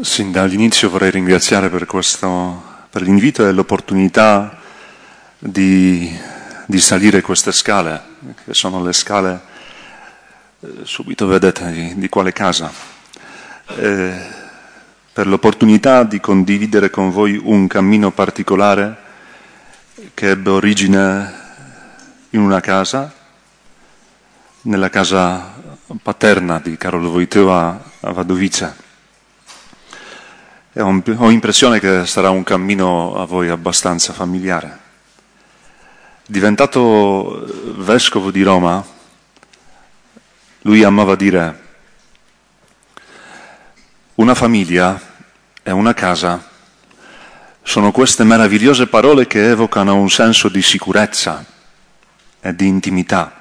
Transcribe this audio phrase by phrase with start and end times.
[0.00, 4.58] Sin dall'inizio vorrei ringraziare per, questo, per l'invito e l'opportunità
[5.38, 6.10] di,
[6.64, 8.02] di, salire queste scale,
[8.42, 9.40] che sono le scale,
[10.60, 12.72] eh, subito vedete di, di quale casa,
[13.66, 14.14] eh,
[15.12, 18.96] per l'opportunità di condividere con voi un cammino particolare
[20.14, 21.34] che ebbe origine
[22.30, 23.12] in una casa,
[24.62, 25.52] nella casa
[26.00, 28.90] paterna di Karol Wojtyła a Wadowice
[30.74, 34.78] ho impressione che sarà un cammino a voi abbastanza familiare.
[36.26, 37.44] Diventato
[37.76, 38.82] vescovo di Roma,
[40.62, 41.60] lui amava dire
[44.14, 44.98] una famiglia
[45.62, 46.48] e una casa
[47.62, 51.44] sono queste meravigliose parole che evocano un senso di sicurezza
[52.40, 53.40] e di intimità.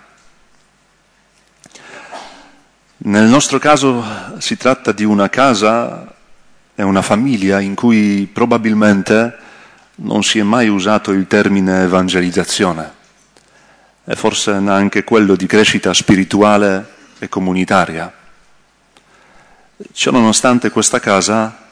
[2.98, 4.04] Nel nostro caso
[4.40, 6.11] si tratta di una casa
[6.82, 9.38] è una famiglia in cui probabilmente
[9.98, 12.92] non si è mai usato il termine evangelizzazione
[14.04, 18.12] e forse neanche quello di crescita spirituale e comunitaria.
[19.94, 21.68] Ciononostante questa casa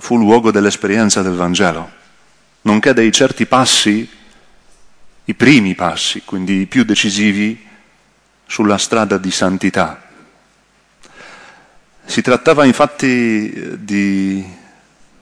[0.00, 1.90] fu luogo dell'esperienza del Vangelo,
[2.60, 4.06] nonché dei certi passi,
[5.24, 7.66] i primi passi, quindi i più decisivi,
[8.44, 10.05] sulla strada di santità
[12.06, 14.44] si trattava infatti eh, di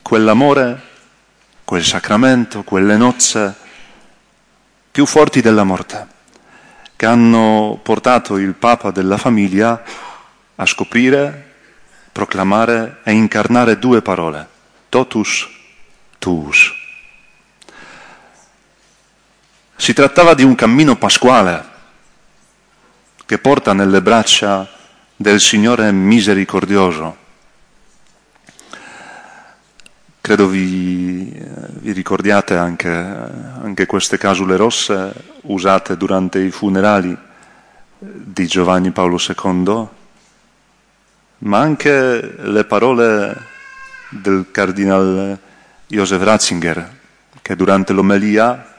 [0.03, 0.81] quell'amore,
[1.65, 3.55] quel sacramento, quelle nozze
[4.91, 6.07] più forti della morte,
[6.95, 9.83] che hanno portato il Papa della famiglia
[10.55, 11.53] a scoprire,
[12.13, 14.47] proclamare e incarnare due parole,
[14.89, 15.49] totus
[16.19, 16.73] tuus.
[19.75, 21.73] Si trattava di un cammino pasquale
[23.27, 24.74] che porta nelle braccia
[25.17, 27.23] del Signore misericordioso.
[30.21, 31.31] Credo vi,
[31.81, 37.17] vi ricordiate anche, anche, queste casule rosse usate durante i funerali
[37.99, 39.87] di Giovanni Paolo II,
[41.39, 43.37] ma anche le parole
[44.09, 45.39] del cardinal
[45.87, 46.99] Josef Ratzinger,
[47.43, 48.75] che durante l'omelia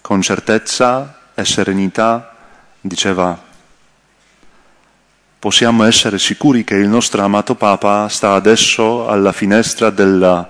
[0.00, 2.34] con certezza e serenità
[2.80, 3.48] diceva
[5.40, 10.48] possiamo essere sicuri che il nostro amato Papa sta adesso alla finestra della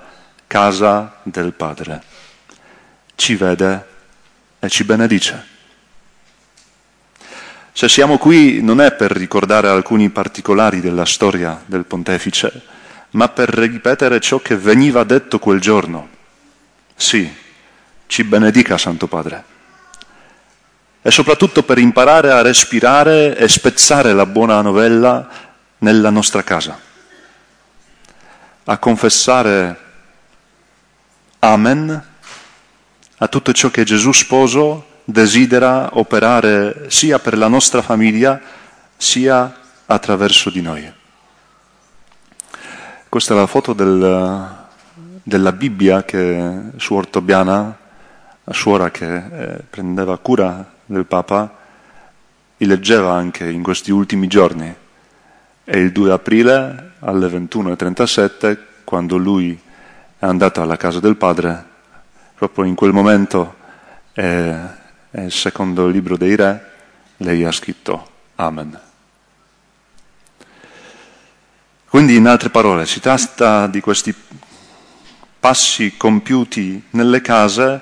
[0.48, 2.02] casa del Padre.
[3.14, 3.86] Ci vede
[4.58, 5.46] e ci benedice.
[7.72, 12.60] Se siamo qui non è per ricordare alcuni particolari della storia del pontefice,
[13.10, 16.08] ma per ripetere ciò che veniva detto quel giorno.
[16.96, 17.32] Sì,
[18.08, 19.58] ci benedica Santo Padre
[21.02, 25.28] e soprattutto per imparare a respirare e spezzare la buona novella
[25.78, 26.78] nella nostra casa,
[28.64, 29.88] a confessare
[31.38, 32.08] Amen
[33.22, 38.40] a tutto ciò che Gesù sposo desidera operare sia per la nostra famiglia
[38.96, 40.92] sia attraverso di noi.
[43.08, 44.68] Questa è la foto del,
[45.22, 47.76] della Bibbia che Suor Tobiana,
[48.44, 51.56] la suora che eh, prendeva cura del Papa
[52.56, 54.74] li leggeva anche in questi ultimi giorni.
[55.64, 59.58] E il 2 aprile alle 21.37, quando lui
[60.18, 61.64] è andato alla casa del padre,
[62.34, 63.54] proprio in quel momento,
[65.28, 66.70] secondo il libro dei re,
[67.18, 68.80] lei ha scritto Amen.
[71.88, 74.14] Quindi, in altre parole, si tratta di questi
[75.38, 77.80] passi compiuti nelle case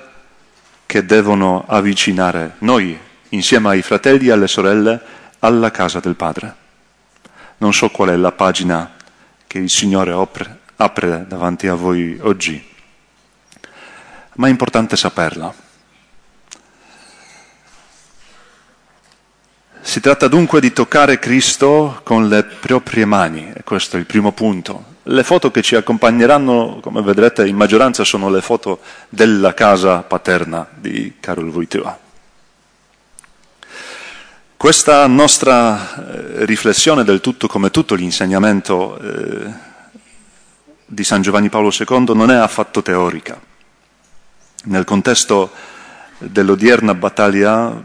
[0.89, 4.99] che devono avvicinare noi, insieme ai fratelli e alle sorelle,
[5.37, 6.55] alla casa del Padre.
[7.57, 8.95] Non so qual è la pagina
[9.45, 12.67] che il Signore apre, apre davanti a voi oggi,
[14.37, 15.53] ma è importante saperla.
[19.81, 24.31] Si tratta dunque di toccare Cristo con le proprie mani, e questo è il primo
[24.31, 24.97] punto.
[25.11, 28.79] Le foto che ci accompagneranno, come vedrete, in maggioranza sono le foto
[29.09, 31.97] della casa paterna di Karol Wojtyła.
[34.55, 39.51] Questa nostra eh, riflessione del tutto come tutto l'insegnamento eh,
[40.85, 43.41] di San Giovanni Paolo II non è affatto teorica.
[44.65, 45.49] Nel contesto
[46.19, 47.81] dell'odierna battaglia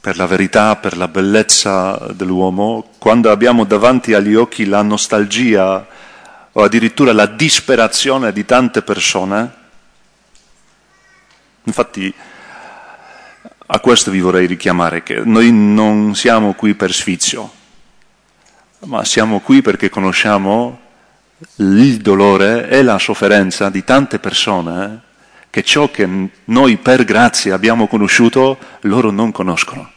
[0.00, 5.98] per la verità, per la bellezza dell'uomo, quando abbiamo davanti agli occhi la nostalgia
[6.52, 9.54] o addirittura la disperazione di tante persone.
[11.64, 12.12] Infatti
[13.72, 17.52] a questo vi vorrei richiamare, che noi non siamo qui per sfizio,
[18.80, 20.80] ma siamo qui perché conosciamo
[21.56, 25.02] il dolore e la sofferenza di tante persone
[25.50, 29.90] che ciò che noi per grazia abbiamo conosciuto loro non conoscono.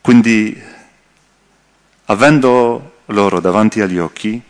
[0.00, 0.58] Quindi,
[2.06, 4.40] avendo loro davanti agli occhi,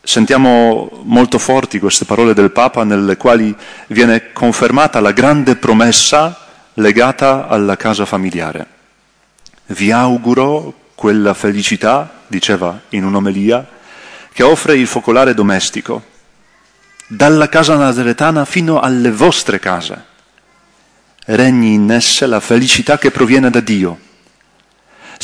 [0.00, 3.54] sentiamo molto forti queste parole del Papa nelle quali
[3.88, 8.66] viene confermata la grande promessa legata alla casa familiare.
[9.66, 13.66] Vi auguro quella felicità, diceva in un'omelia,
[14.32, 16.02] che offre il focolare domestico,
[17.06, 20.04] dalla casa nazaretana fino alle vostre case.
[21.26, 23.98] Regni in esse la felicità che proviene da Dio,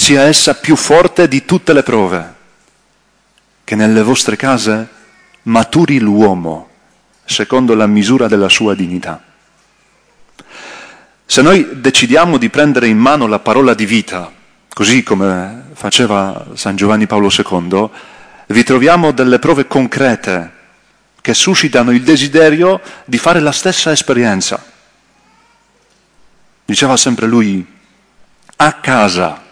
[0.05, 2.35] sia essa più forte di tutte le prove,
[3.65, 4.87] che nelle vostre case
[5.45, 6.69] maturi l'uomo
[7.25, 9.25] secondo la misura della sua dignità.
[11.25, 14.31] Se noi decidiamo di prendere in mano la parola di vita,
[14.69, 17.89] così come faceva San Giovanni Paolo II,
[18.49, 20.53] vi troviamo delle prove concrete
[21.23, 24.63] che suscitano il desiderio di fare la stessa esperienza.
[26.63, 27.67] Diceva sempre lui,
[28.57, 29.44] a casa,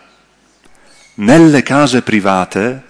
[1.15, 2.83] nelle case private,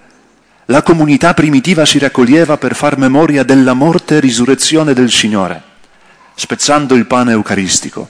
[0.67, 5.61] la comunità primitiva si raccoglieva per far memoria della morte e risurrezione del Signore,
[6.35, 8.09] spezzando il pane eucaristico.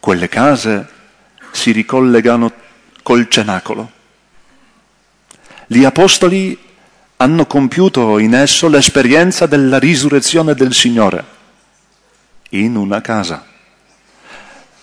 [0.00, 0.88] Quelle case
[1.50, 2.52] si ricollegano
[3.02, 3.90] col cenacolo.
[5.66, 6.58] Gli apostoli
[7.16, 11.38] hanno compiuto in esso l'esperienza della risurrezione del Signore
[12.50, 13.44] in una casa.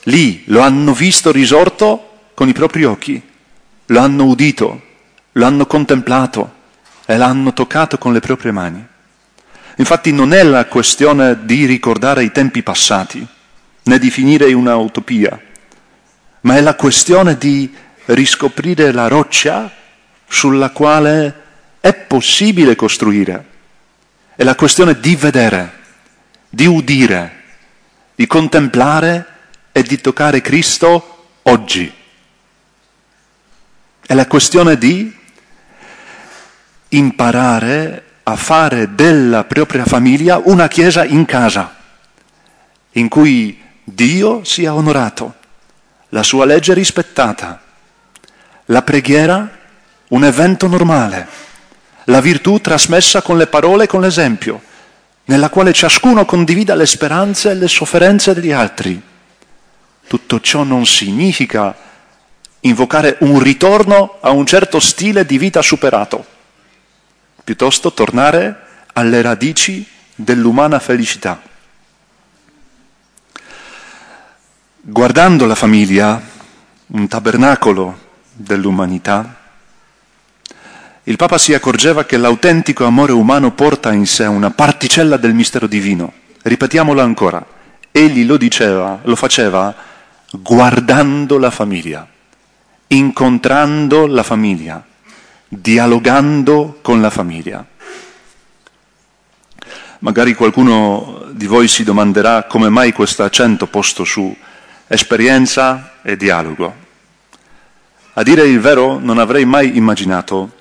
[0.04, 3.22] Lì lo hanno visto risorto con i propri occhi,
[3.88, 4.82] lo hanno udito,
[5.34, 6.54] lo hanno contemplato
[7.06, 8.86] e l'hanno toccato con le proprie mani.
[9.78, 13.26] Infatti non è la questione di ricordare i tempi passati,
[13.84, 15.40] né di finire una utopia,
[16.42, 17.74] ma è la questione di
[18.06, 19.72] riscoprire la roccia
[20.28, 21.44] sulla quale
[21.80, 23.46] è possibile costruire.
[24.36, 25.72] È la questione di vedere,
[26.50, 27.44] di udire,
[28.16, 29.26] di contemplare
[29.72, 31.94] e di toccare Cristo oggi.
[34.08, 35.14] È la questione di
[36.88, 41.76] imparare a fare della propria famiglia una chiesa in casa,
[42.92, 45.36] in cui Dio sia onorato,
[46.12, 47.62] la sua legge rispettata,
[48.68, 49.58] la preghiera
[50.08, 51.28] un evento normale,
[52.06, 54.62] la virtù trasmessa con le parole e con l'esempio,
[55.26, 59.02] nella quale ciascuno condivida le speranze e le sofferenze degli altri.
[60.08, 61.87] Tutto ciò non significa
[62.68, 66.26] invocare un ritorno a un certo stile di vita superato,
[67.44, 68.56] piuttosto tornare
[68.94, 69.86] alle radici
[70.16, 71.42] dell'umana felicità.
[74.82, 76.22] Guardando la famiglia,
[76.88, 78.00] un tabernacolo
[78.34, 79.36] dell'umanità,
[81.04, 85.68] il Papa si accorgeva che l'autentico amore umano porta in sé una particella del mistero
[85.68, 86.12] divino.
[86.42, 87.46] Ripetiamolo ancora.
[87.92, 89.74] Egli lo diceva, lo faceva
[90.32, 92.06] guardando la famiglia,
[92.88, 94.84] incontrando la famiglia,
[95.48, 97.66] dialogando con la famiglia.
[100.00, 104.36] Magari qualcuno di voi si domanderà come mai questo accento posto su
[104.88, 106.86] esperienza e dialogo.
[108.14, 110.54] A dire il vero, non avrei mai immaginato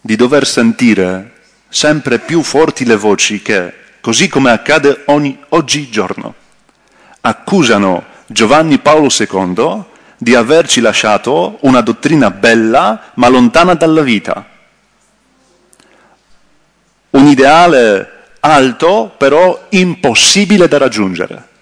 [0.00, 1.32] di dover sentire
[1.68, 6.34] sempre più forti le voci che, così come accade ogni, oggigiorno,
[7.20, 9.84] accusano Giovanni Paolo II
[10.18, 14.44] di averci lasciato una dottrina bella ma lontana dalla vita.
[17.10, 21.54] Un ideale alto però impossibile da raggiungere.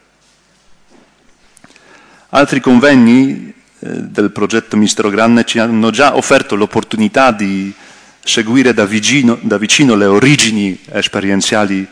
[2.30, 7.72] Altri convegni eh, del progetto Mistero Grande ci hanno già offerto l'opportunità di
[8.22, 11.86] seguire da vicino, da vicino le origini esperienziali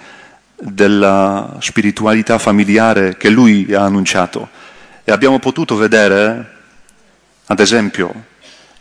[0.57, 4.49] della spiritualità familiare che lui ha annunciato
[5.05, 6.51] e abbiamo potuto vedere,
[7.47, 8.25] ad esempio,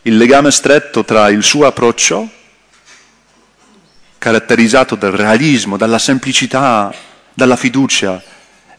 [0.02, 2.28] il legame stretto tra il suo approccio,
[4.18, 6.94] caratterizzato dal realismo, dalla semplicità,
[7.34, 8.22] dalla fiducia,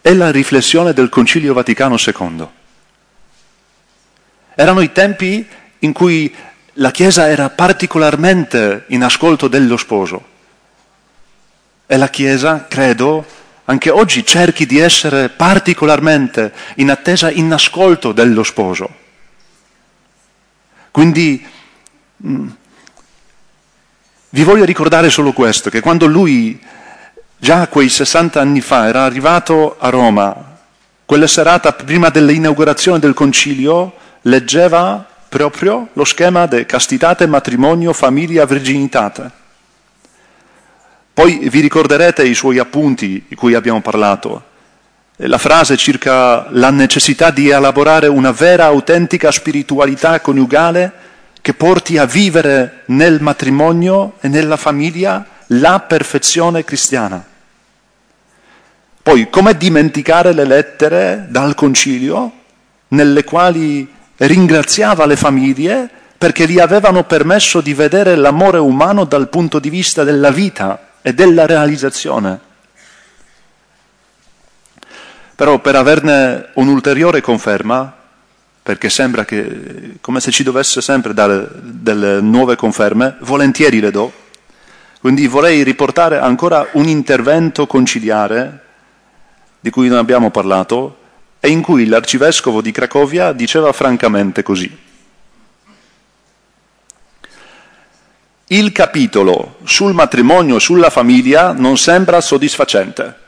[0.00, 2.46] e la riflessione del Concilio Vaticano II.
[4.54, 5.46] Erano i tempi
[5.80, 6.34] in cui
[6.74, 10.32] la Chiesa era particolarmente in ascolto dello sposo.
[11.86, 13.24] E la Chiesa, credo,
[13.66, 19.02] anche oggi cerchi di essere particolarmente in attesa, in ascolto dello sposo.
[20.90, 21.44] Quindi
[22.26, 22.48] mm,
[24.30, 26.60] vi voglio ricordare solo questo, che quando lui,
[27.36, 30.58] già quei 60 anni fa, era arrivato a Roma,
[31.04, 39.42] quella serata prima dell'inaugurazione del concilio, leggeva proprio lo schema di castitate, matrimonio, famiglia, virginitate.
[41.14, 44.42] Poi vi ricorderete i suoi appunti di cui abbiamo parlato,
[45.18, 50.92] la frase circa la necessità di elaborare una vera, autentica spiritualità coniugale
[51.40, 57.24] che porti a vivere nel matrimonio e nella famiglia la perfezione cristiana.
[59.00, 62.32] Poi, come dimenticare le lettere dal concilio
[62.88, 69.60] nelle quali ringraziava le famiglie perché gli avevano permesso di vedere l'amore umano dal punto
[69.60, 72.40] di vista della vita e della realizzazione.
[75.34, 77.94] Però per averne un'ulteriore conferma,
[78.62, 84.10] perché sembra che, come se ci dovesse sempre dare delle nuove conferme, volentieri le do.
[84.98, 88.62] Quindi vorrei riportare ancora un intervento conciliare
[89.60, 91.00] di cui non abbiamo parlato
[91.38, 94.83] e in cui l'arcivescovo di Cracovia diceva francamente così.
[98.48, 103.22] Il capitolo sul matrimonio e sulla famiglia non sembra soddisfacente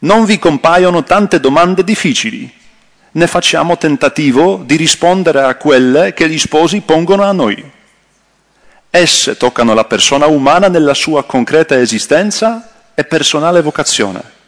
[0.00, 2.50] non vi compaiono tante domande difficili,
[3.12, 7.70] ne facciamo tentativo di rispondere a quelle che gli sposi pongono a noi.
[8.88, 14.38] Esse toccano la persona umana nella sua concreta esistenza e personale vocazione.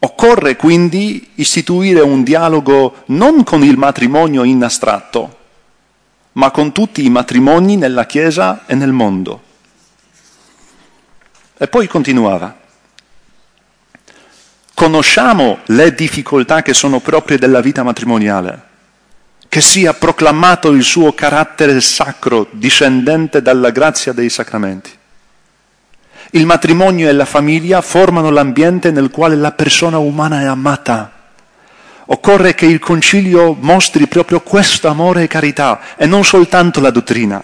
[0.00, 5.37] Occorre quindi istituire un dialogo non con il matrimonio in astratto,
[6.38, 9.42] ma con tutti i matrimoni nella Chiesa e nel mondo.
[11.58, 12.58] E poi continuava
[14.78, 18.62] conosciamo le difficoltà che sono proprie della vita matrimoniale,
[19.48, 24.96] che sia proclamato il suo carattere sacro discendente dalla grazia dei sacramenti.
[26.30, 31.17] Il matrimonio e la famiglia formano l'ambiente nel quale la persona umana è amata.
[32.10, 37.42] Occorre che il concilio mostri proprio questo amore e carità e non soltanto la dottrina.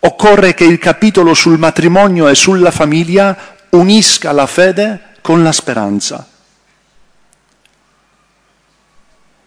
[0.00, 3.36] Occorre che il capitolo sul matrimonio e sulla famiglia
[3.70, 6.26] unisca la fede con la speranza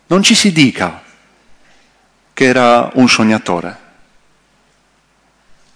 [0.08, 1.02] non ci si dica
[2.34, 3.84] che era un sognatore.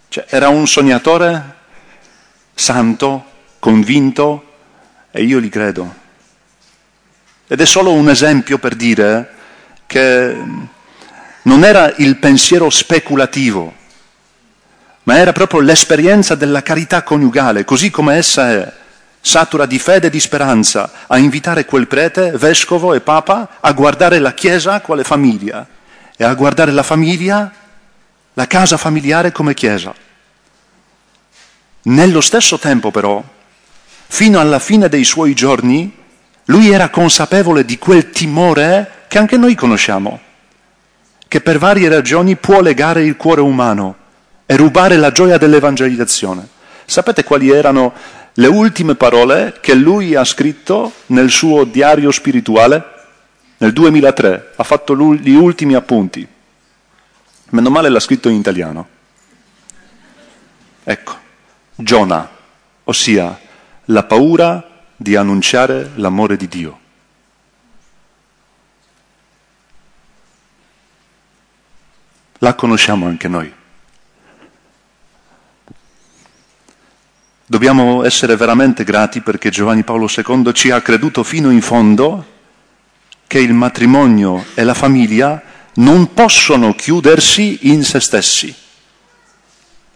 [0.10, 1.56] Cioè, era un sognatore
[2.54, 3.26] santo,
[3.60, 4.58] convinto,
[5.12, 6.08] e io gli credo.
[7.52, 9.28] Ed è solo un esempio per dire
[9.88, 10.38] che
[11.42, 13.74] non era il pensiero speculativo,
[15.06, 18.74] ma era proprio l'esperienza della carità coniugale, così come essa è
[19.20, 24.20] satura di fede e di speranza, a invitare quel prete, vescovo e papa a guardare
[24.20, 25.66] la Chiesa quale famiglia
[26.16, 27.52] e a guardare la famiglia,
[28.36, 29.92] la casa familiare come Chiesa.
[31.82, 33.24] Nello stesso tempo però,
[34.06, 35.98] fino alla fine dei suoi giorni,
[36.50, 40.20] lui era consapevole di quel timore che anche noi conosciamo,
[41.28, 43.96] che per varie ragioni può legare il cuore umano
[44.46, 46.48] e rubare la gioia dell'evangelizzazione.
[46.86, 47.94] Sapete quali erano
[48.34, 52.84] le ultime parole che lui ha scritto nel suo diario spirituale
[53.58, 56.28] nel 2003, ha fatto gli ultimi appunti.
[57.52, 58.88] Meno male l'ha scritto in italiano.
[60.84, 61.14] Ecco,
[61.76, 62.28] Giona,
[62.86, 63.40] ossia
[63.86, 64.69] la paura
[65.02, 66.80] di annunciare l'amore di Dio.
[72.40, 73.54] La conosciamo anche noi.
[77.46, 82.26] Dobbiamo essere veramente grati perché Giovanni Paolo II ci ha creduto fino in fondo
[83.26, 85.42] che il matrimonio e la famiglia
[85.76, 88.54] non possono chiudersi in se stessi,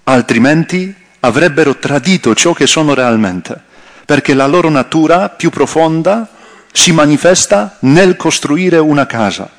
[0.03, 3.71] altrimenti avrebbero tradito ciò che sono realmente,
[4.05, 6.27] perché la loro natura più profonda
[6.71, 9.49] si manifesta nel costruire una casa,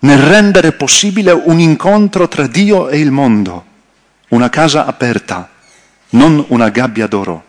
[0.00, 3.64] nel rendere possibile un incontro tra Dio e il mondo,
[4.28, 5.48] una casa aperta
[6.10, 7.44] non una gabbia d'oro.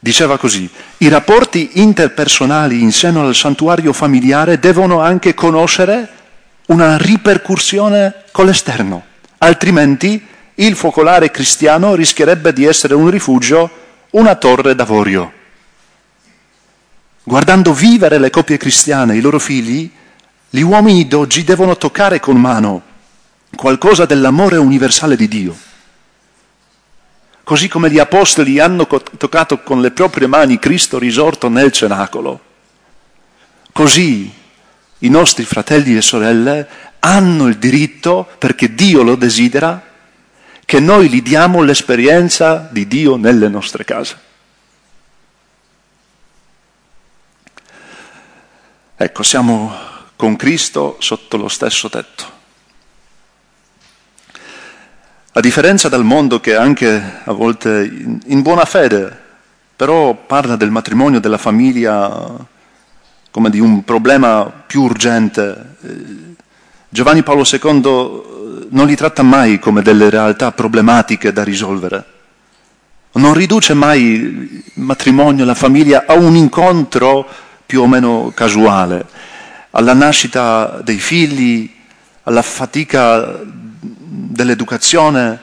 [0.00, 6.08] Diceva così, i rapporti interpersonali in seno al santuario familiare devono anche conoscere
[6.66, 9.04] una ripercussione con l'esterno,
[9.38, 10.24] altrimenti
[10.58, 13.70] il focolare cristiano rischierebbe di essere un rifugio,
[14.10, 15.32] una torre d'avorio.
[17.22, 19.90] Guardando vivere le coppie cristiane, i loro figli,
[20.50, 22.82] gli uomini d'oggi devono toccare con mano
[23.54, 25.56] qualcosa dell'amore universale di Dio
[27.48, 32.38] così come gli apostoli hanno toccato con le proprie mani Cristo risorto nel cenacolo,
[33.72, 34.30] così
[34.98, 39.82] i nostri fratelli e sorelle hanno il diritto, perché Dio lo desidera,
[40.68, 44.18] che noi gli diamo l'esperienza di Dio nelle nostre case.
[48.94, 49.72] Ecco, siamo
[50.14, 52.24] con Cristo sotto lo stesso tetto.
[55.32, 57.90] A differenza del mondo che anche a volte
[58.26, 59.18] in buona fede,
[59.74, 62.46] però parla del matrimonio, della famiglia
[63.30, 66.34] come di un problema più urgente, eh,
[66.90, 68.27] Giovanni Paolo II
[68.70, 72.04] non li tratta mai come delle realtà problematiche da risolvere.
[73.12, 77.26] Non riduce mai il matrimonio, la famiglia a un incontro
[77.66, 79.06] più o meno casuale,
[79.70, 81.70] alla nascita dei figli,
[82.22, 85.40] alla fatica dell'educazione,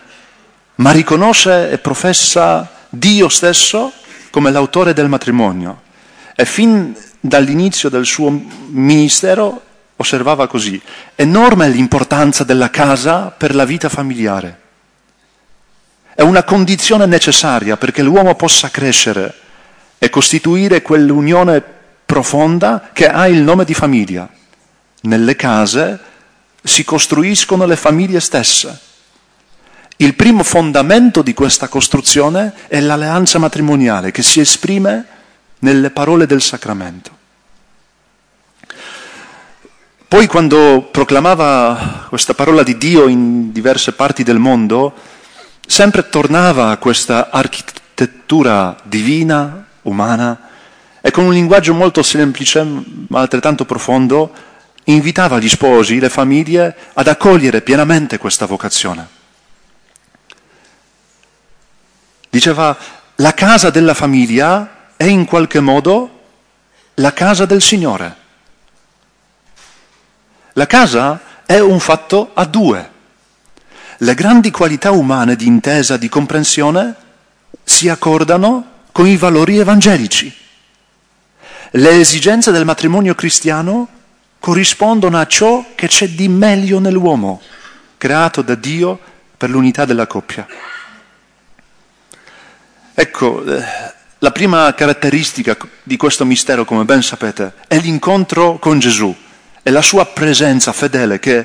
[0.76, 3.92] ma riconosce e professa Dio stesso
[4.30, 5.82] come l'autore del matrimonio.
[6.36, 8.30] E fin dall'inizio del suo
[8.68, 9.62] ministero
[9.98, 10.82] osservava così,
[11.16, 14.60] enorme è l'importanza della casa per la vita familiare.
[16.14, 19.34] È una condizione necessaria perché l'uomo possa crescere
[19.98, 21.64] e costituire quell'unione
[22.06, 24.30] profonda che ha il nome di famiglia.
[25.02, 26.00] Nelle case
[26.64, 28.80] si costruiscono le famiglie stesse.
[29.98, 35.06] Il primo fondamento di questa costruzione è l'alleanza matrimoniale che si esprime
[35.60, 37.15] nelle parole del sacramento.
[40.16, 44.94] Poi quando proclamava questa parola di Dio in diverse parti del mondo,
[45.68, 50.40] sempre tornava a questa architettura divina, umana,
[51.02, 52.66] e con un linguaggio molto semplice
[53.10, 54.32] ma altrettanto profondo
[54.86, 59.06] invitava gli sposi, le famiglie ad accogliere pienamente questa vocazione.
[62.30, 62.78] Diceva,
[63.16, 66.22] la casa della famiglia è in qualche modo
[66.94, 68.24] la casa del Signore.
[70.58, 72.92] La casa è un fatto a due.
[73.98, 76.96] Le grandi qualità umane di intesa, di comprensione,
[77.62, 80.34] si accordano con i valori evangelici.
[81.72, 83.90] Le esigenze del matrimonio cristiano
[84.40, 87.42] corrispondono a ciò che c'è di meglio nell'uomo,
[87.98, 88.98] creato da Dio
[89.36, 90.48] per l'unità della coppia.
[92.94, 93.64] Ecco, eh,
[94.20, 99.24] la prima caratteristica di questo mistero, come ben sapete, è l'incontro con Gesù
[99.66, 101.44] è la sua presenza fedele che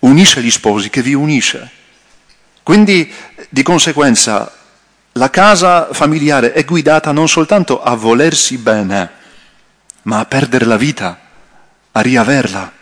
[0.00, 1.68] unisce gli sposi, che vi unisce.
[2.62, 3.12] Quindi,
[3.48, 4.52] di conseguenza,
[5.14, 9.10] la casa familiare è guidata non soltanto a volersi bene,
[10.02, 11.18] ma a perdere la vita,
[11.90, 12.72] a riaverla.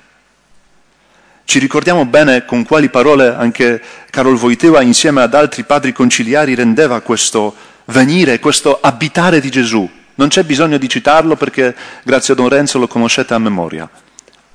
[1.47, 7.01] Ci ricordiamo bene con quali parole anche Carol Wojtyła insieme ad altri padri conciliari rendeva
[7.01, 9.91] questo venire, questo abitare di Gesù.
[10.17, 13.89] Non c'è bisogno di citarlo perché grazie a Don Renzo lo conoscete a memoria.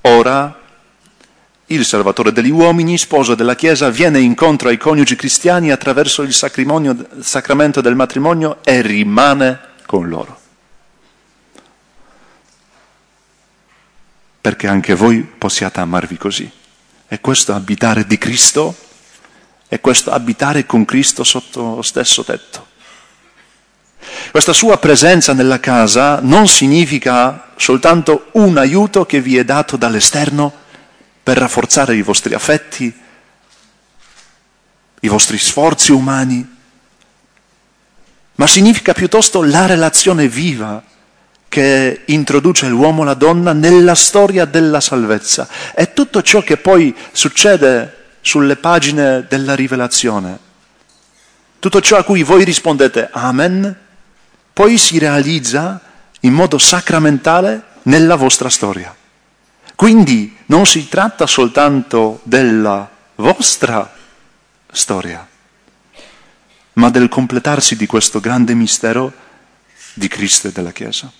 [0.05, 0.59] Ora
[1.67, 7.81] il Salvatore degli uomini, sposo della Chiesa, viene incontro ai coniugi cristiani attraverso il sacramento
[7.81, 10.39] del matrimonio e rimane con loro.
[14.41, 16.51] Perché anche voi possiate amarvi così.
[17.07, 18.75] E questo abitare di Cristo,
[19.67, 22.67] è questo abitare con Cristo sotto lo stesso tetto.
[24.31, 30.51] Questa sua presenza nella casa non significa soltanto un aiuto che vi è dato dall'esterno
[31.21, 32.93] per rafforzare i vostri affetti,
[34.99, 36.45] i vostri sforzi umani,
[38.35, 40.83] ma significa piuttosto la relazione viva
[41.47, 45.47] che introduce l'uomo e la donna nella storia della salvezza.
[45.73, 50.39] È tutto ciò che poi succede sulle pagine della rivelazione.
[51.59, 53.82] Tutto ciò a cui voi rispondete Amen
[54.53, 55.81] poi si realizza
[56.21, 58.95] in modo sacramentale nella vostra storia.
[59.75, 63.91] Quindi non si tratta soltanto della vostra
[64.71, 65.27] storia,
[66.73, 69.11] ma del completarsi di questo grande mistero
[69.93, 71.11] di Cristo e della Chiesa.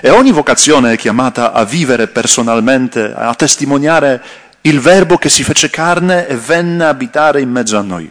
[0.00, 4.22] E ogni vocazione è chiamata a vivere personalmente, a testimoniare
[4.62, 8.10] il Verbo che si fece carne e venne a abitare in mezzo a noi,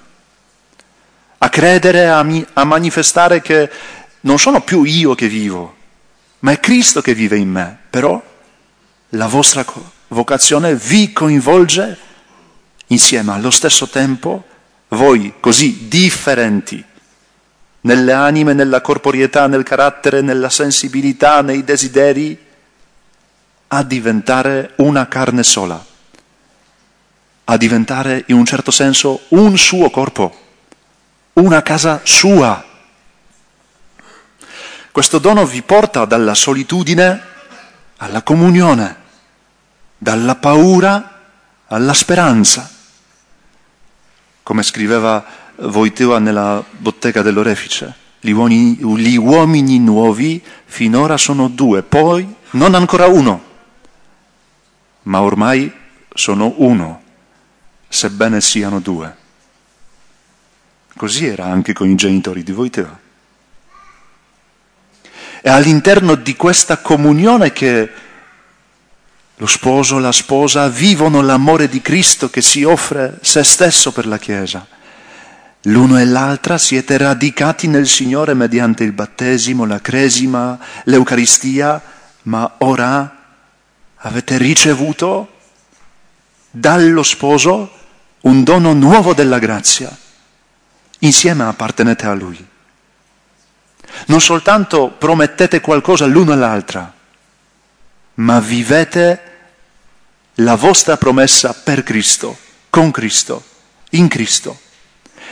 [1.40, 3.70] a credere, a, mi- a manifestare che
[4.22, 5.76] non sono più io che vivo,
[6.40, 7.78] ma è Cristo che vive in me.
[7.90, 8.22] Però
[9.10, 9.66] la vostra
[10.10, 11.98] vocazione vi coinvolge
[12.88, 14.46] insieme allo stesso tempo,
[14.90, 16.84] voi così differenti,
[17.82, 22.46] nelle anime, nella corporietà, nel carattere, nella sensibilità, nei desideri,
[23.70, 25.84] a diventare una carne sola,
[27.46, 30.36] a diventare in un certo senso un suo corpo,
[31.34, 32.64] una casa sua.
[34.98, 37.22] Questo dono vi porta dalla solitudine
[37.98, 38.96] alla comunione,
[39.96, 41.20] dalla paura
[41.68, 42.68] alla speranza.
[44.42, 45.24] Come scriveva
[45.58, 53.06] Wojtyła nella bottega dell'Orefice, gli uomini, gli uomini nuovi finora sono due, poi non ancora
[53.06, 53.44] uno,
[55.04, 55.72] ma ormai
[56.12, 57.02] sono uno,
[57.88, 59.16] sebbene siano due.
[60.96, 63.06] Così era anche con i genitori di Voiteva.
[65.48, 67.90] È all'interno di questa comunione che
[69.38, 74.08] lo sposo e la sposa vivono l'amore di Cristo che si offre se stesso per
[74.08, 74.68] la Chiesa.
[75.62, 81.82] L'uno e l'altra siete radicati nel Signore mediante il battesimo, la cresima, l'Eucaristia,
[82.24, 83.24] ma ora
[83.96, 85.32] avete ricevuto
[86.52, 87.72] dallo sposo
[88.24, 89.98] un dono nuovo della grazia.
[91.00, 92.56] Insieme appartenete a Lui.
[94.08, 96.94] Non soltanto promettete qualcosa l'uno all'altra,
[98.16, 99.22] ma vivete
[100.36, 102.38] la vostra promessa per Cristo,
[102.70, 103.44] con Cristo,
[103.92, 104.60] in Cristo.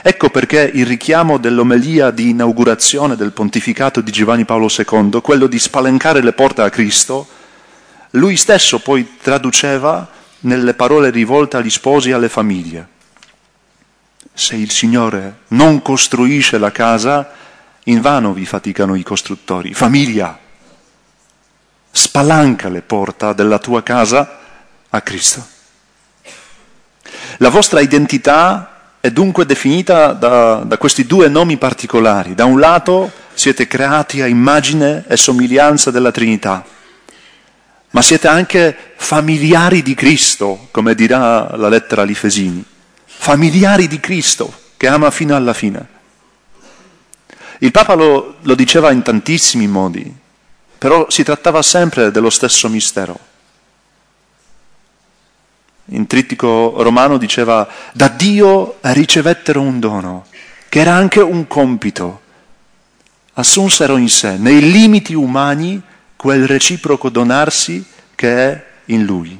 [0.01, 5.57] Ecco perché il richiamo dell'omelia di inaugurazione del pontificato di Giovanni Paolo II, quello di
[5.57, 7.27] spalancare le porte a Cristo,
[8.11, 10.07] lui stesso poi traduceva
[10.41, 12.87] nelle parole rivolte agli sposi e alle famiglie.
[14.33, 17.31] Se il Signore non costruisce la casa,
[17.85, 19.73] invano vi faticano i costruttori.
[19.73, 20.37] Famiglia,
[21.91, 24.39] spalanca le porte della tua casa
[24.89, 25.45] a Cristo.
[27.37, 32.33] La vostra identità è dunque definita da, da, questi due nomi particolari.
[32.33, 36.65] Da un lato siete creati a immagine e somiglianza della Trinità,
[37.91, 42.63] ma siete anche familiari di Cristo, come dirà la lettera agli Efesini.
[43.05, 45.94] Familiari di Cristo, che ama fino alla fine.
[47.59, 50.13] Il Papa lo, lo diceva in tantissimi modi,
[50.77, 53.33] però si trattava sempre dello stesso mistero
[55.89, 60.25] in trittico romano diceva da Dio ricevettero un dono,
[60.67, 62.21] che era anche un compito.
[63.33, 65.79] Assunsero in sé, nei limiti umani,
[66.15, 69.39] quel reciproco donarsi che è in lui.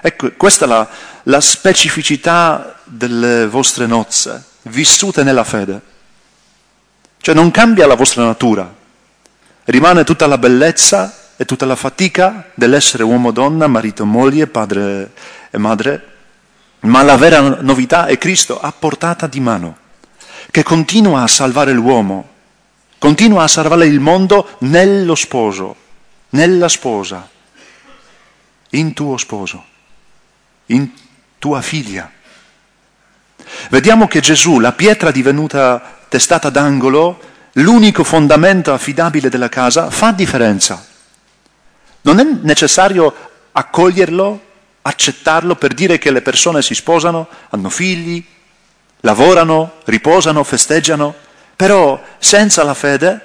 [0.00, 0.88] Ecco, questa è la,
[1.24, 5.94] la specificità delle vostre nozze, vissute nella fede.
[7.26, 8.72] Cioè non cambia la vostra natura,
[9.64, 15.10] rimane tutta la bellezza e tutta la fatica dell'essere uomo-donna, marito-moglie, padre
[15.50, 16.06] e madre,
[16.82, 19.76] ma la vera novità è Cristo a portata di mano,
[20.52, 22.28] che continua a salvare l'uomo,
[22.96, 25.74] continua a salvare il mondo nello sposo,
[26.28, 27.28] nella sposa,
[28.70, 29.64] in tuo sposo,
[30.66, 30.88] in
[31.40, 32.08] tua figlia.
[33.70, 37.20] Vediamo che Gesù, la pietra divenuta testata d'angolo,
[37.52, 40.84] l'unico fondamento affidabile della casa, fa differenza.
[42.02, 43.14] Non è necessario
[43.52, 44.40] accoglierlo,
[44.82, 48.24] accettarlo per dire che le persone si sposano, hanno figli,
[49.00, 51.14] lavorano, riposano, festeggiano,
[51.56, 53.20] però senza la fede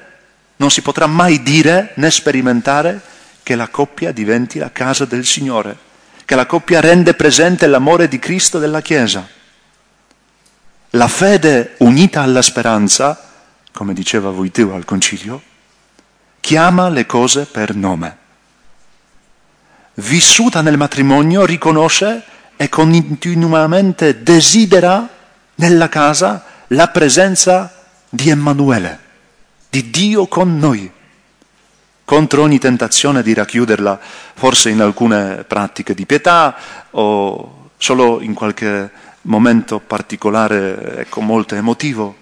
[0.57, 3.01] non si potrà mai dire né sperimentare
[3.43, 5.75] che la coppia diventi la casa del Signore,
[6.25, 9.27] che la coppia rende presente l'amore di Cristo della Chiesa.
[10.95, 13.29] La fede unita alla speranza,
[13.71, 15.41] come diceva Voitio al concilio,
[16.41, 18.17] chiama le cose per nome.
[19.93, 22.23] Vissuta nel matrimonio, riconosce
[22.57, 25.07] e continuamente desidera
[25.55, 28.99] nella casa la presenza di Emanuele,
[29.69, 30.91] di Dio con noi,
[32.03, 33.97] contro ogni tentazione di racchiuderla
[34.33, 36.53] forse in alcune pratiche di pietà
[36.89, 38.91] o solo in qualche
[39.23, 42.17] momento particolare, ecco, molto emotivo.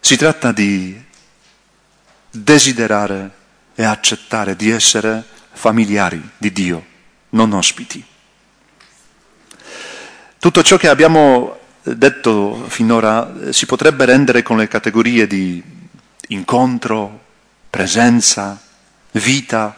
[0.00, 1.00] Si tratta di
[2.30, 3.30] desiderare
[3.74, 6.84] e accettare di essere familiari di Dio,
[7.30, 8.04] non ospiti.
[10.38, 15.62] Tutto ciò che abbiamo detto finora eh, si potrebbe rendere con le categorie di
[16.28, 17.24] incontro,
[17.68, 18.60] presenza,
[19.12, 19.76] vita,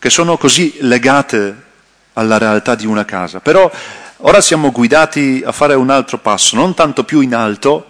[0.00, 1.68] che sono così legate
[2.14, 3.38] alla realtà di una casa.
[3.38, 3.70] Però
[4.16, 7.86] ora siamo guidati a fare un altro passo, non tanto più in alto,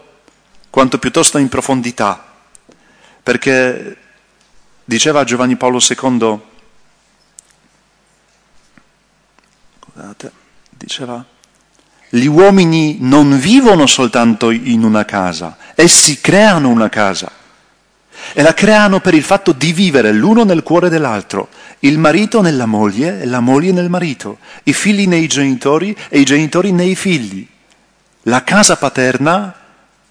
[0.68, 2.26] quanto piuttosto in profondità
[3.22, 3.96] perché
[4.84, 6.40] diceva Giovanni Paolo II,
[9.78, 10.32] scusate,
[10.70, 11.24] diceva,
[12.08, 17.30] gli uomini non vivono soltanto in una casa, essi creano una casa
[18.32, 21.48] e la creano per il fatto di vivere l'uno nel cuore dell'altro,
[21.80, 26.24] il marito nella moglie e la moglie nel marito, i figli nei genitori e i
[26.24, 27.46] genitori nei figli.
[28.24, 29.54] La casa paterna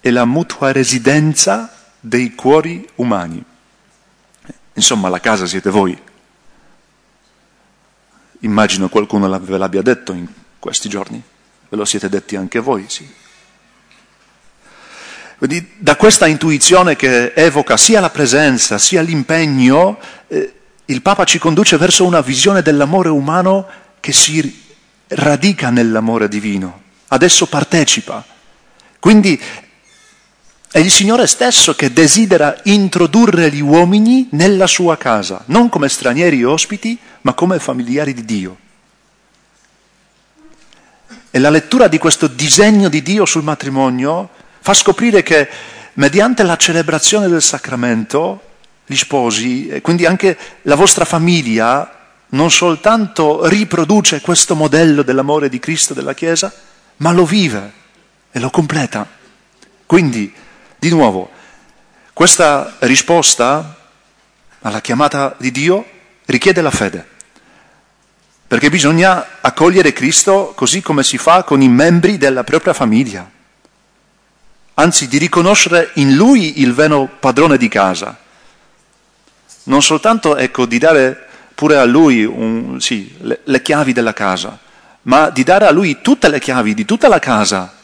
[0.00, 3.42] è la mutua residenza dei cuori umani.
[4.74, 5.96] Insomma, la casa siete voi.
[8.40, 10.26] Immagino qualcuno ve l'abbia detto in
[10.58, 11.22] questi giorni.
[11.68, 13.08] Ve lo siete detti anche voi, sì.
[15.78, 19.98] Da questa intuizione che evoca sia la presenza sia l'impegno,
[20.28, 20.52] eh,
[20.84, 23.66] il Papa ci conduce verso una visione dell'amore umano
[24.00, 24.64] che si
[25.08, 28.22] radica nell'amore divino, adesso partecipa.
[28.98, 29.40] Quindi
[30.70, 36.44] è il Signore stesso che desidera introdurre gli uomini nella sua casa, non come stranieri
[36.44, 38.58] ospiti, ma come familiari di Dio.
[41.30, 44.28] E la lettura di questo disegno di Dio sul matrimonio
[44.60, 45.48] fa scoprire che
[45.94, 48.42] mediante la celebrazione del sacramento,
[48.86, 55.58] gli sposi, e quindi anche la vostra famiglia, non soltanto riproduce questo modello dell'amore di
[55.58, 56.52] Cristo della Chiesa,
[56.98, 57.72] ma lo vive
[58.30, 59.06] e lo completa.
[59.86, 60.32] Quindi,
[60.78, 61.30] di nuovo,
[62.12, 63.76] questa risposta
[64.60, 65.84] alla chiamata di Dio
[66.26, 67.06] richiede la fede,
[68.46, 73.28] perché bisogna accogliere Cristo così come si fa con i membri della propria famiglia,
[74.80, 78.16] anzi di riconoscere in Lui il vero padrone di casa,
[79.64, 84.58] non soltanto ecco, di dare pure a lui un, sì, le, le chiavi della casa,
[85.02, 87.74] ma di dare a lui tutte le chiavi di tutta la casa.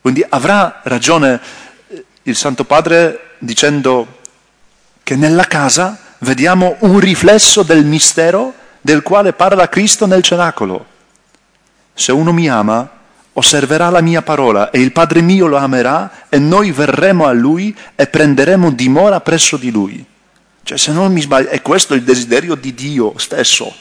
[0.00, 1.40] Quindi avrà ragione
[1.86, 4.18] eh, il Santo Padre dicendo
[5.04, 10.84] che nella casa vediamo un riflesso del mistero del quale parla Cristo nel cenacolo.
[11.94, 12.97] Se uno mi ama,
[13.38, 17.74] osserverà la mia parola e il Padre mio lo amerà e noi verremo a lui
[17.94, 20.04] e prenderemo dimora presso di lui.
[20.64, 23.72] Cioè, se non mi sbaglio, è questo il desiderio di Dio stesso.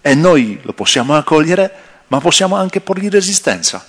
[0.00, 1.72] E noi lo possiamo accogliere,
[2.08, 3.86] ma possiamo anche porgli resistenza.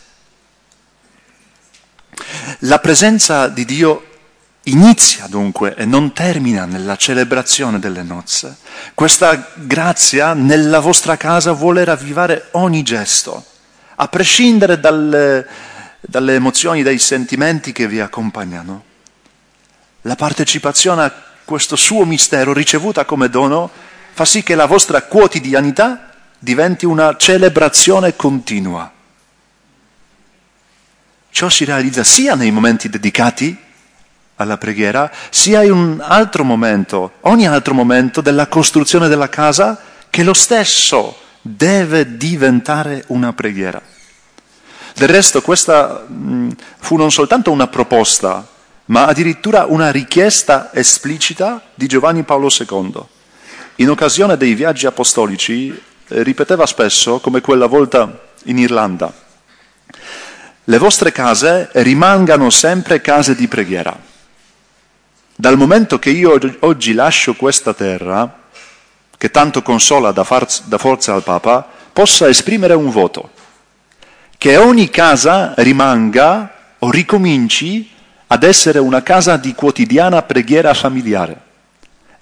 [2.59, 4.14] La presenza di Dio
[4.65, 8.57] inizia dunque e non termina nella celebrazione delle nozze.
[8.93, 13.43] Questa grazia nella vostra casa vuole ravvivare ogni gesto,
[13.95, 15.47] a prescindere dalle,
[16.01, 18.93] dalle emozioni, dai sentimenti che vi accompagnano
[20.05, 23.69] la partecipazione a questo suo mistero ricevuta come dono
[24.13, 28.91] fa sì che la vostra quotidianità diventi una celebrazione continua.
[31.31, 33.57] Ciò si realizza sia nei momenti dedicati
[34.35, 40.23] alla preghiera, sia in un altro momento, ogni altro momento della costruzione della casa, che
[40.23, 43.81] lo stesso deve diventare una preghiera.
[44.95, 48.47] Del resto questa mh, fu non soltanto una proposta
[48.85, 53.03] ma addirittura una richiesta esplicita di Giovanni Paolo II.
[53.77, 59.11] In occasione dei viaggi apostolici eh, ripeteva spesso, come quella volta in Irlanda,
[60.67, 64.13] le vostre case rimangano sempre case di preghiera.
[65.37, 68.43] Dal momento che io oggi lascio questa terra,
[69.17, 73.31] che tanto consola da, far, da forza al Papa, possa esprimere un voto,
[74.37, 77.89] che ogni casa rimanga o ricominci
[78.27, 81.41] ad essere una casa di quotidiana preghiera familiare.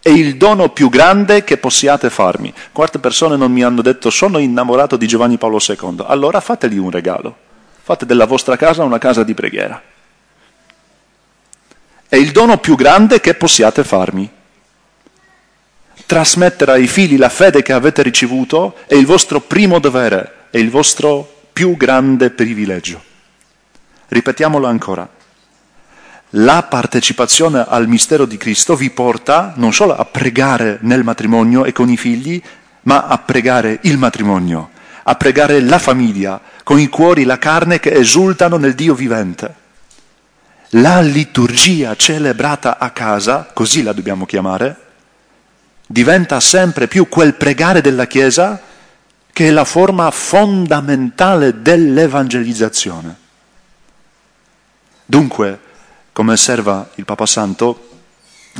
[0.02, 2.52] È il dono più grande che possiate farmi.
[2.72, 6.04] Quante persone non mi hanno detto sono innamorato di Giovanni Paolo II.
[6.08, 7.36] Allora fategli un regalo.
[7.84, 9.82] Fate della vostra casa una casa di preghiera.
[12.14, 14.30] È il dono più grande che possiate farmi.
[16.06, 20.70] Trasmettere ai figli la fede che avete ricevuto è il vostro primo dovere, è il
[20.70, 23.02] vostro più grande privilegio.
[24.10, 25.10] Ripetiamolo ancora
[26.36, 31.72] la partecipazione al mistero di Cristo vi porta non solo a pregare nel matrimonio e
[31.72, 32.40] con i figli,
[32.82, 34.70] ma a pregare il matrimonio,
[35.02, 39.62] a pregare la famiglia, con i cuori, la carne che esultano nel Dio vivente.
[40.76, 44.76] La liturgia celebrata a casa, così la dobbiamo chiamare,
[45.86, 48.60] diventa sempre più quel pregare della Chiesa
[49.32, 53.16] che è la forma fondamentale dell'evangelizzazione.
[55.06, 55.60] Dunque,
[56.12, 57.90] come osserva il Papa Santo,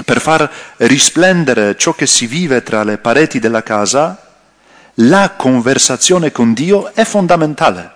[0.06, 4.36] per far risplendere ciò che si vive tra le pareti della casa,
[4.96, 7.92] la conversazione con Dio è fondamentale.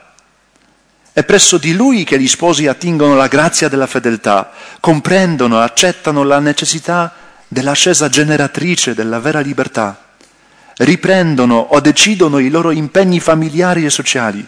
[1.17, 6.37] È presso di Lui che gli sposi attingono la grazia della fedeltà, comprendono, accettano la
[6.37, 7.11] necessità
[7.47, 10.09] dell'ascesa generatrice della vera libertà,
[10.75, 14.45] riprendono o decidono i loro impegni familiari e sociali,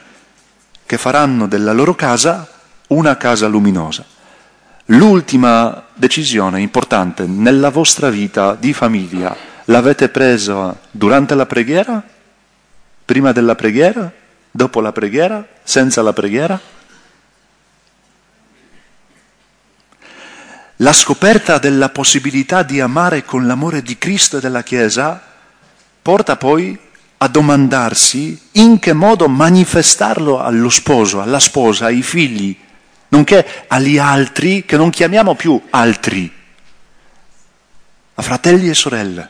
[0.85, 2.47] che faranno della loro casa
[2.89, 4.05] una casa luminosa.
[4.85, 12.03] L'ultima decisione importante nella vostra vita di famiglia l'avete presa durante la preghiera?
[13.05, 14.18] Prima della preghiera?
[14.51, 15.47] Dopo la preghiera?
[15.63, 16.59] Senza la preghiera?
[20.77, 25.21] La scoperta della possibilità di amare con l'amore di Cristo e della Chiesa
[26.01, 26.77] porta poi
[27.17, 32.57] a domandarsi in che modo manifestarlo allo sposo, alla sposa, ai figli,
[33.09, 36.33] nonché agli altri che non chiamiamo più altri,
[38.13, 39.29] a fratelli e sorelle.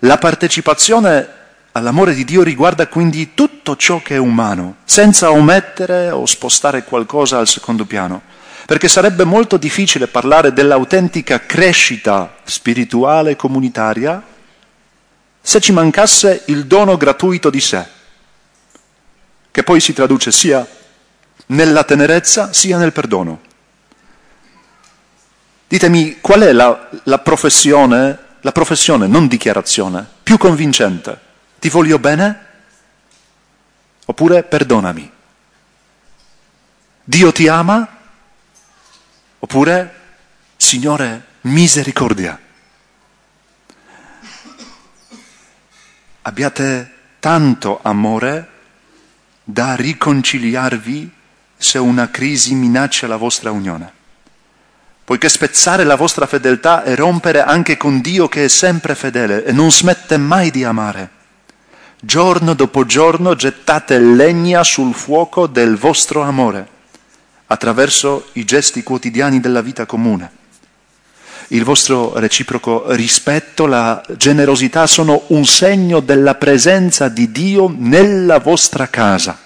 [0.00, 1.28] La partecipazione
[1.76, 7.38] all'amore di Dio riguarda quindi tutto ciò che è umano, senza omettere o spostare qualcosa
[7.38, 8.22] al secondo piano,
[8.64, 14.22] perché sarebbe molto difficile parlare dell'autentica crescita spirituale e comunitaria
[15.40, 17.84] se ci mancasse il dono gratuito di sé,
[19.50, 20.66] che poi si traduce sia
[21.46, 23.40] nella tenerezza sia nel perdono.
[25.66, 31.23] Ditemi qual è la, la professione, la professione, non dichiarazione, più convincente?
[31.64, 32.44] Ti voglio bene?
[34.04, 35.10] Oppure perdonami?
[37.02, 37.88] Dio ti ama?
[39.38, 39.94] Oppure
[40.58, 42.38] Signore, misericordia?
[46.20, 48.48] Abbiate tanto amore
[49.42, 51.10] da riconciliarvi
[51.56, 53.90] se una crisi minaccia la vostra unione.
[55.02, 59.52] Poiché spezzare la vostra fedeltà è rompere anche con Dio che è sempre fedele e
[59.52, 61.22] non smette mai di amare.
[62.04, 66.68] Giorno dopo giorno gettate legna sul fuoco del vostro amore
[67.46, 70.30] attraverso i gesti quotidiani della vita comune.
[71.48, 78.88] Il vostro reciproco rispetto, la generosità sono un segno della presenza di Dio nella vostra
[78.88, 79.38] casa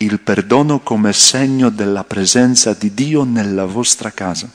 [0.00, 4.48] il perdono come segno della presenza di Dio nella vostra casa.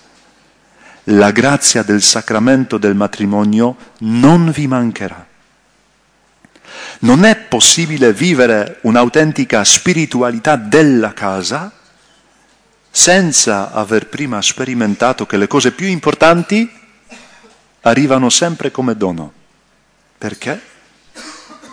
[1.07, 5.27] La grazia del sacramento del matrimonio non vi mancherà.
[6.99, 11.71] Non è possibile vivere un'autentica spiritualità della casa
[12.89, 16.71] senza aver prima sperimentato che le cose più importanti
[17.81, 19.33] arrivano sempre come dono.
[20.17, 20.61] Perché?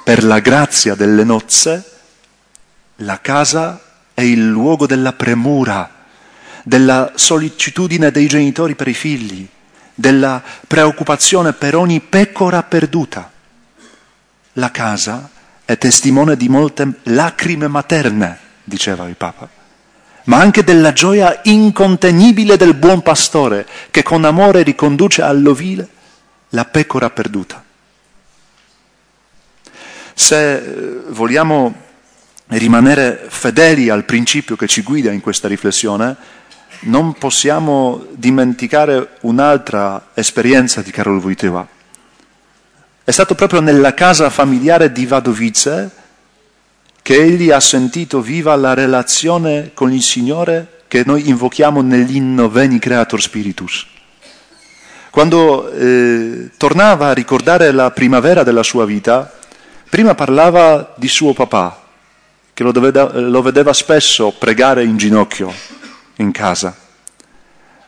[0.03, 1.85] Per la grazia delle nozze
[2.97, 3.81] la casa
[4.13, 6.00] è il luogo della premura,
[6.65, 9.47] della sollecitudine dei genitori per i figli,
[9.95, 13.31] della preoccupazione per ogni pecora perduta.
[14.55, 15.31] La casa
[15.65, 19.49] è testimone di molte lacrime materne, diceva il Papa,
[20.25, 25.89] ma anche della gioia incontenibile del buon pastore che con amore riconduce all'ovile
[26.51, 27.65] la pecora perduta.
[30.15, 31.89] Se eh, vogliamo
[32.49, 36.17] rimanere fedeli al principio che ci guida in questa riflessione,
[36.83, 41.67] non possiamo dimenticare un'altra esperienza di Karol Wojtyła.
[43.05, 45.91] È stato proprio nella casa familiare di Wadowice
[47.03, 52.79] che egli ha sentito viva la relazione con il Signore che noi invochiamo nell'inno Veni
[52.79, 53.87] Creator Spiritus.
[55.11, 59.33] Quando eh, tornava a ricordare la primavera della sua vita,
[59.89, 61.83] prima parlava di suo papà,
[62.55, 65.80] che lo, doveva, lo vedeva spesso pregare in ginocchio
[66.21, 66.77] in casa.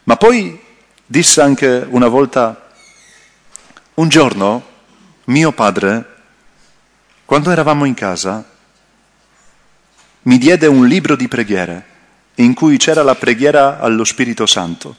[0.05, 0.61] Ma poi
[1.07, 2.71] disse anche una volta,
[3.95, 4.71] un giorno
[5.25, 6.11] mio padre,
[7.25, 8.45] quando eravamo in casa,
[10.23, 11.91] mi diede un libro di preghiere
[12.37, 14.97] in cui c'era la preghiera allo Spirito Santo.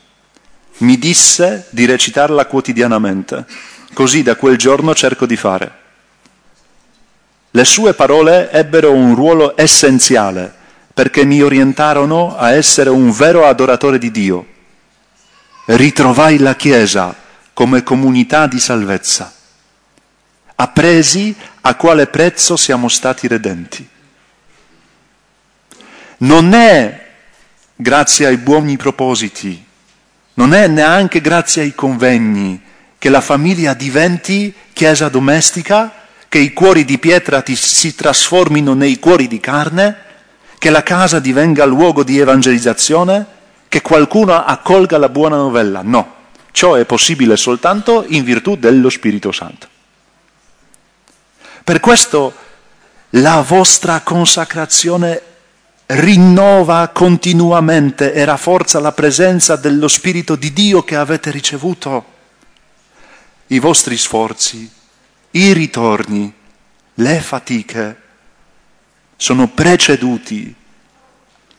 [0.78, 3.46] Mi disse di recitarla quotidianamente,
[3.93, 5.82] così da quel giorno cerco di fare.
[7.52, 10.62] Le sue parole ebbero un ruolo essenziale
[10.93, 14.45] perché mi orientarono a essere un vero adoratore di Dio.
[15.65, 17.15] Ritrovai la Chiesa
[17.53, 19.34] come comunità di salvezza.
[20.56, 23.88] Appresi a quale prezzo siamo stati redenti.
[26.17, 27.06] Non è
[27.75, 29.63] grazie ai buoni propositi,
[30.36, 32.62] non è neanche grazie ai convegni
[32.97, 35.91] che la famiglia diventi chiesa domestica
[36.29, 39.97] che i cuori di pietra ti, si trasformino nei cuori di carne,
[40.63, 43.26] che la casa divenga luogo di evangelizzazione,
[43.67, 45.82] che qualcuno accolga la buona novella.
[45.84, 46.13] No,
[46.52, 49.67] ciò è possibile soltanto in virtù dello Spirito Santo.
[51.65, 52.33] Per questo
[53.10, 55.21] la vostra consacrazione
[55.88, 62.06] rinnova continuamente e rafforza la presenza dello Spirito di Dio che avete ricevuto.
[63.48, 64.71] I vostri sforzi
[65.31, 66.33] i ritorni,
[66.94, 68.02] le fatiche
[69.24, 70.54] sono preceduti,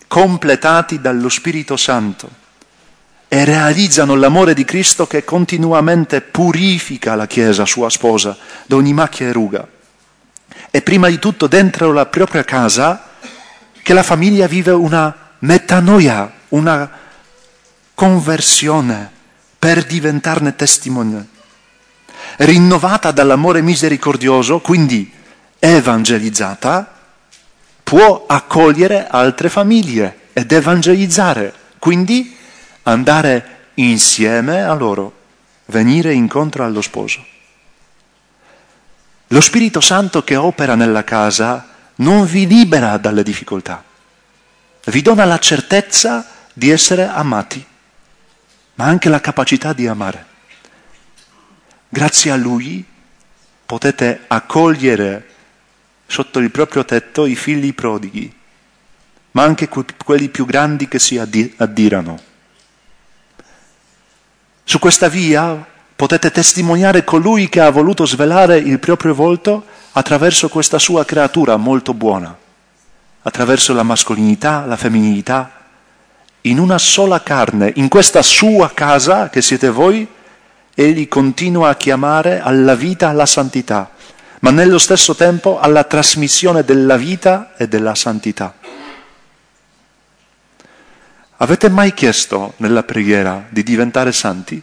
[0.06, 2.28] completati dallo Spirito Santo
[3.26, 8.36] e realizzano l'amore di Cristo che continuamente purifica la Chiesa, sua sposa,
[8.66, 9.66] da ogni macchia e ruga.
[10.70, 13.02] E prima di tutto dentro la propria casa
[13.82, 16.90] che la famiglia vive una metanoia, una
[17.94, 19.10] conversione
[19.58, 21.28] per diventarne testimone
[22.36, 25.10] rinnovata dall'amore misericordioso, quindi
[25.58, 26.93] evangelizzata,
[27.84, 32.36] può accogliere altre famiglie ed evangelizzare, quindi
[32.82, 35.12] andare insieme a loro,
[35.66, 37.24] venire incontro allo sposo.
[39.28, 43.84] Lo Spirito Santo che opera nella casa non vi libera dalle difficoltà,
[44.86, 47.64] vi dona la certezza di essere amati,
[48.74, 50.32] ma anche la capacità di amare.
[51.88, 52.84] Grazie a Lui
[53.64, 55.28] potete accogliere
[56.06, 58.32] sotto il proprio tetto i figli prodighi,
[59.32, 62.18] ma anche quelli più grandi che si addirano.
[64.62, 70.78] Su questa via potete testimoniare colui che ha voluto svelare il proprio volto attraverso questa
[70.78, 72.36] sua creatura molto buona,
[73.22, 75.62] attraverso la mascolinità, la femminilità,
[76.42, 80.06] in una sola carne, in questa sua casa che siete voi,
[80.74, 83.92] egli continua a chiamare alla vita, alla santità,
[84.44, 88.54] ma nello stesso tempo alla trasmissione della vita e della santità.
[91.38, 94.62] Avete mai chiesto nella preghiera di diventare santi?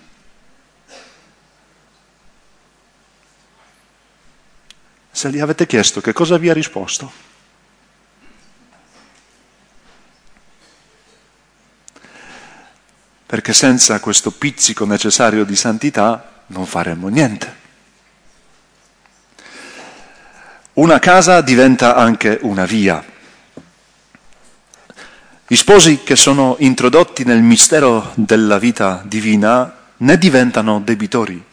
[5.09, 7.11] Se gli avete chiesto che cosa vi ha risposto?
[13.25, 17.60] Perché senza questo pizzico necessario di santità non faremmo niente.
[20.73, 23.03] Una casa diventa anche una via.
[25.47, 31.49] Gli sposi che sono introdotti nel mistero della vita divina ne diventano debitori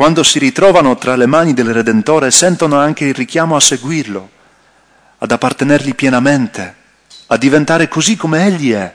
[0.00, 4.30] quando si ritrovano tra le mani del Redentore, sentono anche il richiamo a seguirlo,
[5.18, 6.74] ad appartenergli pienamente,
[7.26, 8.94] a diventare così come Egli è.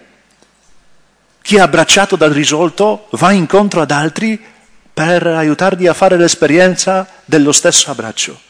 [1.44, 4.44] Chi è abbracciato dal risolto va incontro ad altri
[4.92, 8.42] per aiutarli a fare l'esperienza dello stesso abbraccio.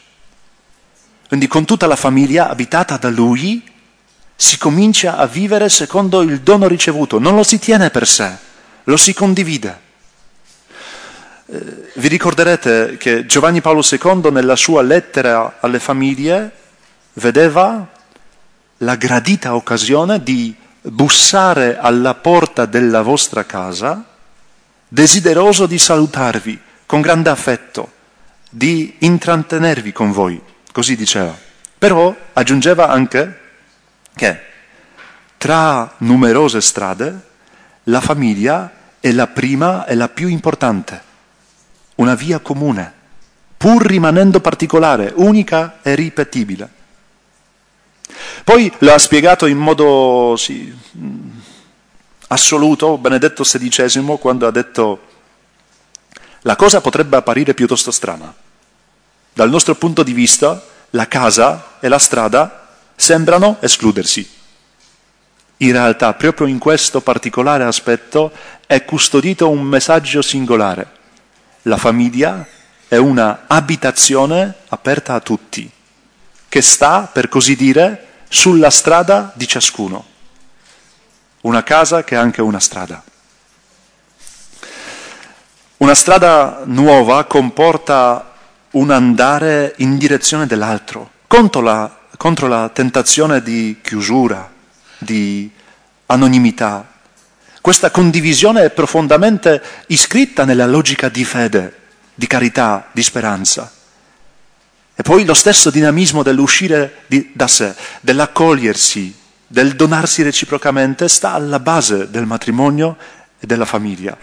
[1.28, 3.62] Quindi con tutta la famiglia abitata da Lui
[4.36, 8.36] si comincia a vivere secondo il dono ricevuto, non lo si tiene per sé,
[8.84, 9.80] lo si condivide.
[11.46, 16.50] Eh, vi ricorderete che Giovanni Paolo II nella sua lettera alle famiglie
[17.14, 17.88] vedeva
[18.78, 24.04] la gradita occasione di bussare alla porta della vostra casa,
[24.86, 27.92] desideroso di salutarvi con grande affetto,
[28.50, 30.40] di intrattenervi con voi,
[30.76, 31.34] così diceva.
[31.78, 33.40] Però aggiungeva anche
[34.14, 34.40] che
[35.38, 37.18] tra numerose strade
[37.84, 38.70] la famiglia
[39.00, 41.00] è la prima e la più importante
[41.94, 42.92] una via comune,
[43.56, 46.68] pur rimanendo particolare, unica e ripetibile.
[48.44, 50.76] Poi lo ha spiegato in modo sì,
[52.28, 55.00] assoluto Benedetto XVI quando ha detto
[56.42, 58.44] la cosa potrebbe apparire piuttosto strana.
[59.36, 64.26] Dal nostro punto di vista la casa e la strada sembrano escludersi.
[65.58, 68.32] In realtà proprio in questo particolare aspetto
[68.66, 70.96] è custodito un messaggio singolare
[71.66, 72.46] la famiglia
[72.88, 75.68] è una abitazione aperta a tutti,
[76.48, 80.04] che sta, per così dire, sulla strada di ciascuno.
[81.42, 83.02] Una casa che è anche una strada.
[85.78, 88.35] Una strada nuova comporta
[88.72, 94.50] un andare in direzione dell'altro, contro la, contro la tentazione di chiusura,
[94.98, 95.50] di
[96.06, 96.94] anonimità,
[97.66, 101.74] questa condivisione è profondamente iscritta nella logica di fede,
[102.14, 103.72] di carità, di speranza.
[104.94, 109.12] E poi lo stesso dinamismo dell'uscire di, da sé, dell'accogliersi,
[109.48, 112.96] del donarsi reciprocamente, sta alla base del matrimonio
[113.40, 114.16] e della famiglia.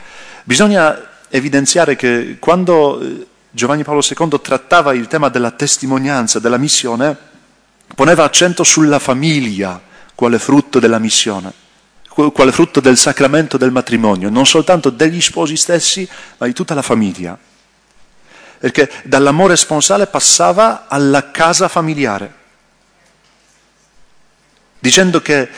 [0.46, 7.16] Bisogna evidenziare che quando eh, Giovanni Paolo II trattava il tema della testimonianza, della missione,
[7.94, 9.80] poneva accento sulla famiglia
[10.16, 11.62] quale frutto della missione
[12.14, 16.84] quale frutto del sacramento del matrimonio, non soltanto degli sposi stessi, ma di tutta la
[16.84, 17.36] famiglia.
[18.60, 22.34] Perché dall'amore sponsale passava alla casa familiare,
[24.78, 25.50] dicendo che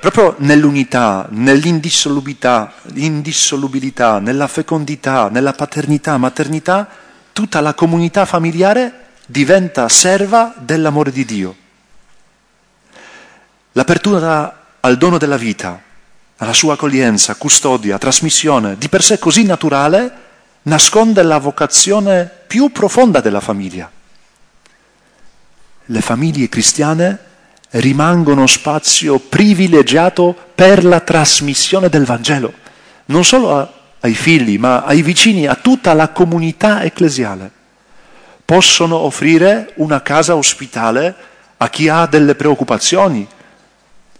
[0.00, 2.72] proprio nell'unità, nell'indissolubilità,
[4.18, 6.88] nella fecondità, nella paternità, maternità,
[7.38, 11.56] tutta la comunità familiare diventa serva dell'amore di Dio.
[13.74, 15.80] L'apertura al dono della vita,
[16.38, 20.12] alla sua accoglienza, custodia, trasmissione, di per sé così naturale,
[20.62, 23.88] nasconde la vocazione più profonda della famiglia.
[25.84, 27.18] Le famiglie cristiane
[27.70, 32.52] rimangono spazio privilegiato per la trasmissione del Vangelo,
[33.04, 37.50] non solo ai figli, ma ai vicini, a tutta la comunità ecclesiale.
[38.44, 41.14] Possono offrire una casa ospitale
[41.56, 43.26] a chi ha delle preoccupazioni,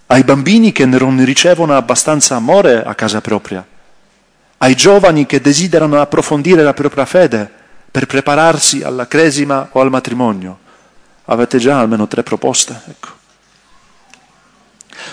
[0.07, 3.65] ai bambini che non ricevono abbastanza amore a casa propria,
[4.59, 7.51] ai giovani che desiderano approfondire la propria fede
[7.91, 10.59] per prepararsi alla cresima o al matrimonio.
[11.27, 12.81] Avete già almeno tre proposte.
[12.89, 13.09] Ecco.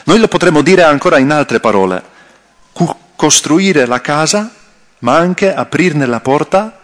[0.05, 2.03] Noi lo potremmo dire ancora in altre parole,
[3.16, 4.53] costruire la casa,
[4.99, 6.80] ma anche aprirne la porta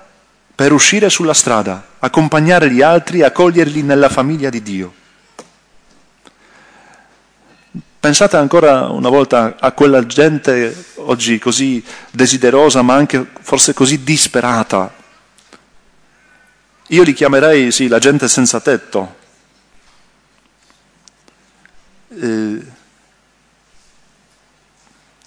[0.53, 4.93] per uscire sulla strada, accompagnare gli altri, accoglierli nella famiglia di Dio.
[7.99, 14.91] Pensate ancora una volta a quella gente oggi così desiderosa, ma anche forse così disperata.
[16.87, 19.15] Io li chiamerei, sì, la gente senza tetto.
[22.09, 22.59] Eh,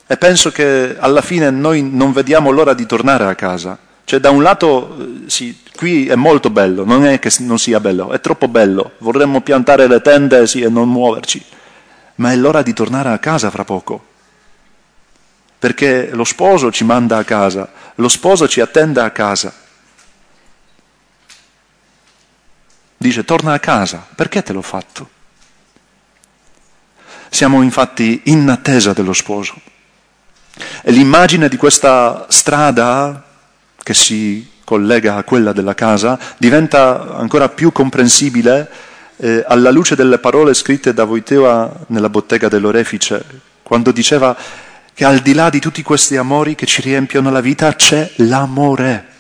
[0.07, 3.79] e penso che alla fine noi non vediamo l'ora di tornare a casa.
[4.05, 7.81] Cioè da un lato, eh, sì, qui è molto bello, non è che non sia
[7.81, 11.43] bello, è troppo bello, vorremmo piantare le tende sì, e non muoverci
[12.17, 14.13] ma è l'ora di tornare a casa fra poco.
[15.59, 19.53] Perché lo sposo ci manda a casa, lo sposo ci attende a casa.
[22.97, 25.11] Dice torna a casa, perché te l'ho fatto?
[27.31, 29.55] Siamo infatti in attesa dello sposo.
[30.83, 33.23] E l'immagine di questa strada
[33.83, 38.71] che si collega a quella della casa diventa ancora più comprensibile
[39.17, 43.25] eh, alla luce delle parole scritte da Voiteva nella bottega dell'Orefice,
[43.63, 44.37] quando diceva
[44.93, 49.13] che al di là di tutti questi amori che ci riempiono la vita c'è l'amore.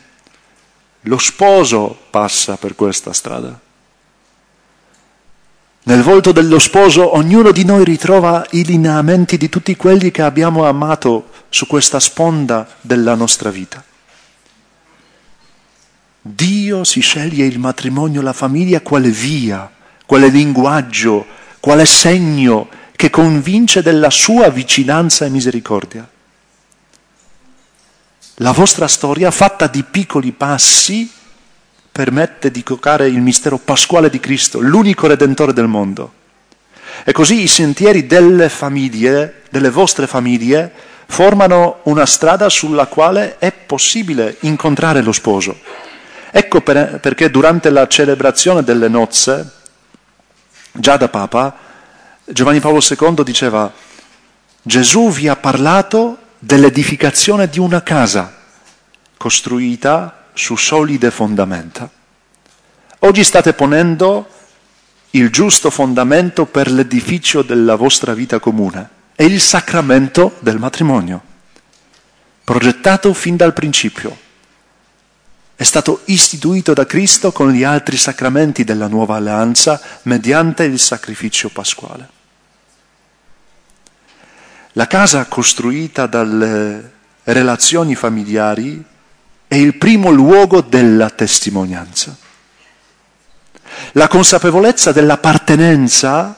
[1.03, 3.64] Lo sposo passa per questa strada.
[5.87, 10.66] Nel volto dello sposo ognuno di noi ritrova i lineamenti di tutti quelli che abbiamo
[10.66, 13.85] amato su questa sponda della nostra vita.
[16.20, 19.70] Dio si sceglie il matrimonio, la famiglia quale via
[20.07, 21.26] quale linguaggio,
[21.61, 26.09] quale segno che convince della sua vicinanza e misericordia.
[28.39, 31.11] La vostra storia, fatta di piccoli passi,
[31.95, 36.13] permette di toccare il mistero pasquale di Cristo, l'unico redentore del mondo.
[37.05, 40.73] E così i sentieri delle famiglie, delle vostre famiglie,
[41.07, 45.57] formano una strada sulla quale è possibile incontrare lo sposo.
[46.33, 49.53] Ecco per, perché durante la celebrazione delle nozze
[50.73, 51.57] Già da Papa,
[52.25, 53.73] Giovanni Paolo II diceva,
[54.61, 58.35] Gesù vi ha parlato dell'edificazione di una casa
[59.17, 61.91] costruita su solide fondamenta.
[63.01, 64.28] Oggi state ponendo
[65.11, 71.22] il giusto fondamento per l'edificio della vostra vita comune, è il sacramento del matrimonio,
[72.43, 74.22] progettato fin dal principio
[75.57, 81.49] è stato istituito da Cristo con gli altri sacramenti della nuova alleanza mediante il sacrificio
[81.49, 82.09] pasquale.
[84.72, 88.85] La casa costruita dalle relazioni familiari
[89.47, 92.17] è il primo luogo della testimonianza.
[93.93, 96.37] La consapevolezza dell'appartenenza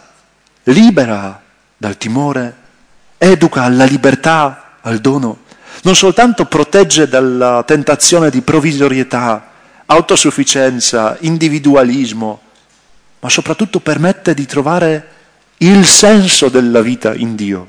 [0.65, 1.43] libera
[1.77, 2.57] dal timore,
[3.19, 5.45] educa alla libertà, al dono
[5.83, 9.51] non soltanto protegge dalla tentazione di provvisorietà,
[9.87, 12.41] autosufficienza, individualismo,
[13.21, 15.09] ma soprattutto permette di trovare
[15.59, 17.69] il senso della vita in Dio.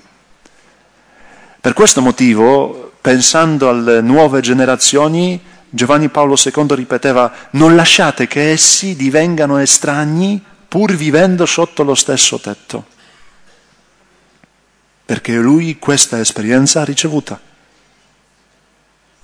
[1.62, 8.98] Per questo motivo, pensando alle nuove generazioni, Giovanni Paolo II ripeteva non lasciate che essi
[8.98, 12.86] divengano estranei pur vivendo sotto lo stesso tetto,
[15.06, 17.40] perché lui questa esperienza ha ricevuta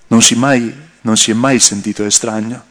[0.08, 2.64] non si, mai, non si è mai sentito estraneo.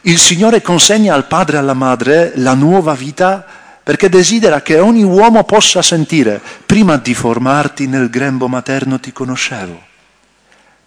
[0.00, 5.04] Il Signore consegna al padre e alla madre la nuova vita perché desidera che ogni
[5.04, 9.80] uomo possa sentire, prima di formarti nel grembo materno ti conoscevo,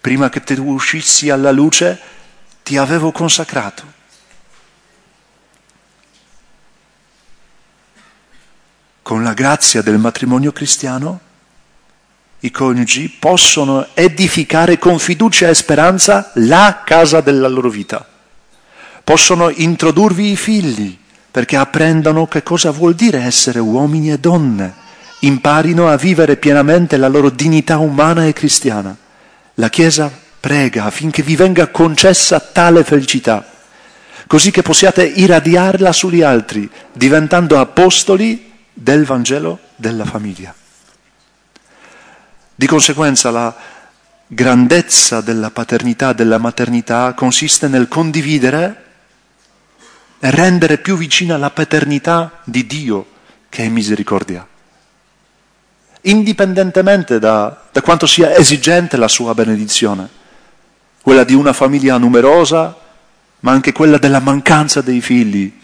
[0.02, 1.98] prima che tu uscissi alla luce
[2.62, 3.84] ti avevo consacrato.
[9.02, 11.22] Con la grazia del matrimonio cristiano
[12.40, 18.06] i coniugi possono edificare con fiducia e speranza la casa della loro vita.
[19.06, 20.99] Possono introdurvi i figli
[21.32, 24.74] perché apprendano che cosa vuol dire essere uomini e donne,
[25.22, 28.96] imparino a vivere pienamente la loro dignità umana e cristiana.
[29.56, 33.46] La Chiesa prega affinché vi venga concessa tale felicità,
[34.28, 40.54] così che possiate irradiarla sugli altri, diventando apostoli del Vangelo della famiglia.
[42.56, 43.56] Di conseguenza la,
[44.32, 48.84] grandezza della paternità, della maternità, consiste nel condividere
[50.20, 53.06] rendere più vicina la paternità di Dio,
[53.50, 54.46] che è misericordia.
[56.02, 60.08] Indipendentemente da, da quanto sia esigente la sua benedizione,
[61.02, 62.76] quella di una famiglia numerosa,
[63.42, 65.58] ma anche quella della mancanza dei figli.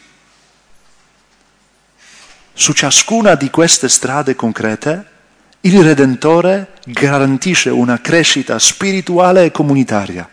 [2.53, 5.13] Su ciascuna di queste strade concrete
[5.61, 10.29] il Redentore garantisce una crescita spirituale e comunitaria.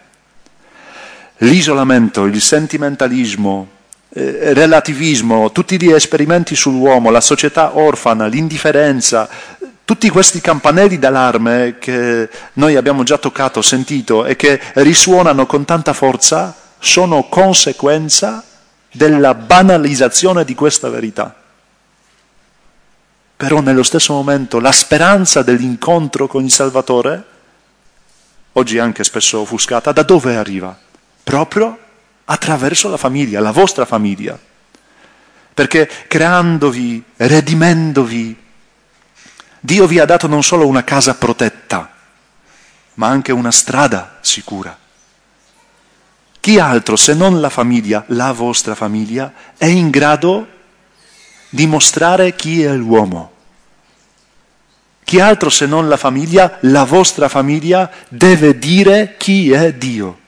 [1.39, 3.69] L'isolamento, il sentimentalismo,
[4.13, 9.29] eh, relativismo, tutti gli esperimenti sull'uomo, la società orfana, l'indifferenza,
[9.85, 15.93] tutti questi campanelli d'allarme che noi abbiamo già toccato, sentito e che risuonano con tanta
[15.93, 18.45] forza, sono conseguenza
[18.91, 21.37] della banalizzazione di questa verità
[23.43, 27.25] però nello stesso momento la speranza dell'incontro con il Salvatore,
[28.53, 30.79] oggi anche spesso offuscata, da dove arriva?
[31.25, 31.77] Proprio
[32.33, 34.39] attraverso la famiglia, la vostra famiglia.
[35.55, 38.41] Perché creandovi, redimendovi,
[39.61, 41.93] Dio vi ha dato non solo una casa protetta,
[42.95, 44.77] ma anche una strada sicura.
[46.41, 50.49] Chi altro se non la famiglia, la vostra famiglia, è in grado
[51.51, 53.31] di mostrare chi è l'uomo?
[55.05, 60.21] Chi altro se non la famiglia, la vostra famiglia, deve dire chi è Dio?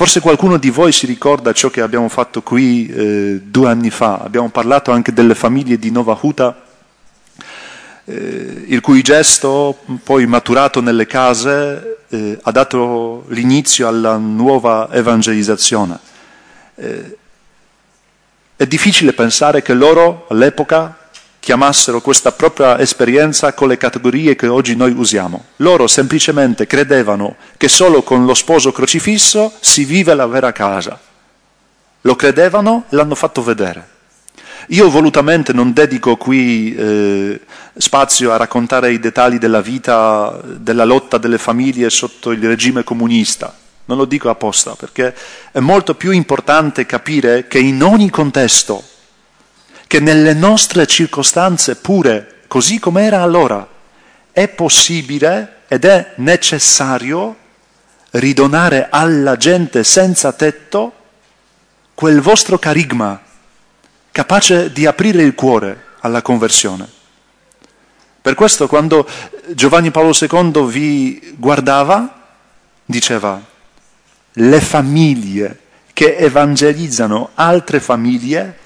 [0.00, 4.16] Forse qualcuno di voi si ricorda ciò che abbiamo fatto qui eh, due anni fa.
[4.16, 6.58] Abbiamo parlato anche delle famiglie di Nova Huta,
[8.06, 15.98] eh, il cui gesto, poi maturato nelle case, eh, ha dato l'inizio alla nuova evangelizzazione.
[16.76, 17.18] Eh,
[18.56, 20.96] è difficile pensare che loro all'epoca
[21.40, 25.46] chiamassero questa propria esperienza con le categorie che oggi noi usiamo.
[25.56, 31.00] Loro semplicemente credevano che solo con lo sposo crocifisso si vive la vera casa.
[32.02, 33.98] Lo credevano e l'hanno fatto vedere.
[34.68, 37.40] Io volutamente non dedico qui eh,
[37.76, 43.52] spazio a raccontare i dettagli della vita, della lotta delle famiglie sotto il regime comunista.
[43.86, 45.12] Non lo dico apposta, perché
[45.50, 48.84] è molto più importante capire che in ogni contesto
[49.90, 53.66] che nelle nostre circostanze pure, così come era allora,
[54.30, 57.36] è possibile ed è necessario
[58.10, 60.92] ridonare alla gente senza tetto
[61.92, 63.20] quel vostro carigma
[64.12, 66.88] capace di aprire il cuore alla conversione.
[68.22, 69.04] Per questo quando
[69.48, 72.28] Giovanni Paolo II vi guardava,
[72.84, 73.42] diceva,
[74.34, 75.58] le famiglie
[75.92, 78.59] che evangelizzano altre famiglie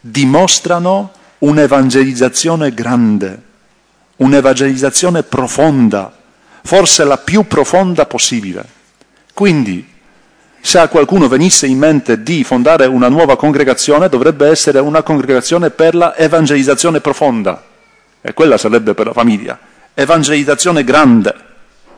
[0.00, 3.42] dimostrano un'evangelizzazione grande,
[4.16, 6.12] un'evangelizzazione profonda,
[6.62, 8.64] forse la più profonda possibile.
[9.34, 9.86] Quindi,
[10.60, 15.70] se a qualcuno venisse in mente di fondare una nuova congregazione, dovrebbe essere una congregazione
[15.70, 17.64] per la evangelizzazione profonda,
[18.20, 19.58] e quella sarebbe per la famiglia.
[19.94, 21.34] Evangelizzazione grande,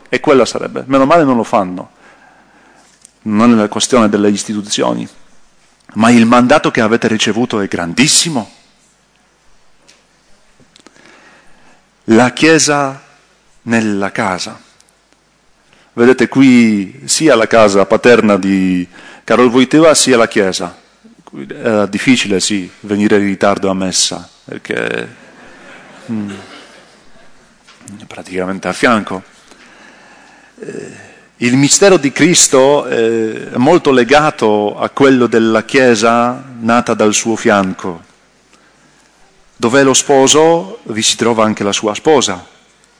[0.09, 0.83] e quella sarebbe.
[0.87, 1.89] Meno male non lo fanno.
[3.23, 5.07] Non è una questione delle istituzioni
[5.93, 8.51] ma il mandato che avete ricevuto è grandissimo.
[12.05, 13.01] La Chiesa
[13.63, 14.59] nella casa.
[15.93, 18.87] Vedete qui sia la casa paterna di
[19.23, 20.81] Carol Wojtyła sia la Chiesa.
[21.47, 25.15] Era difficile, sì, venire in ritardo a messa, perché
[26.11, 26.31] mm,
[28.07, 29.23] praticamente a fianco.
[30.59, 31.12] Eh,
[31.43, 37.35] il mistero di Cristo eh, è molto legato a quello della Chiesa nata dal suo
[37.35, 38.01] fianco.
[39.53, 42.47] Dov'è lo sposo vi si trova anche la sua sposa.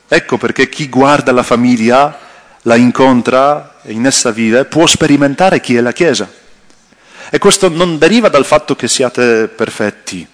[0.05, 2.19] Ecco perché chi guarda la famiglia,
[2.63, 6.29] la incontra e in essa vive, può sperimentare chi è la Chiesa.
[7.29, 10.27] E questo non deriva dal fatto che siate perfetti.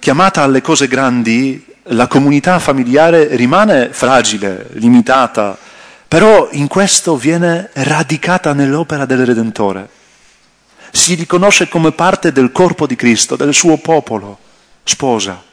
[0.00, 5.66] Chiamata alle cose grandi, la comunità familiare rimane fragile, limitata,
[6.08, 9.88] però in questo viene radicata nell'opera del Redentore.
[10.90, 14.38] Si riconosce come parte del corpo di Cristo, del suo popolo,
[14.84, 15.44] sposa.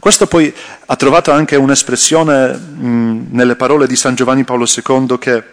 [0.00, 0.52] Questo poi
[0.86, 5.44] ha trovato anche un'espressione mh, nelle parole di San Giovanni Paolo II che,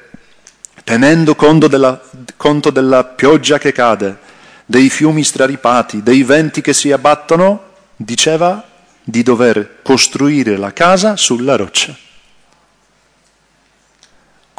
[0.86, 2.02] tenendo conto della,
[2.38, 4.18] conto della pioggia che cade,
[4.66, 7.64] dei fiumi straripati, dei venti che si abbattono,
[7.98, 8.64] diceva
[9.04, 12.08] di dover costruire la casa sulla roccia.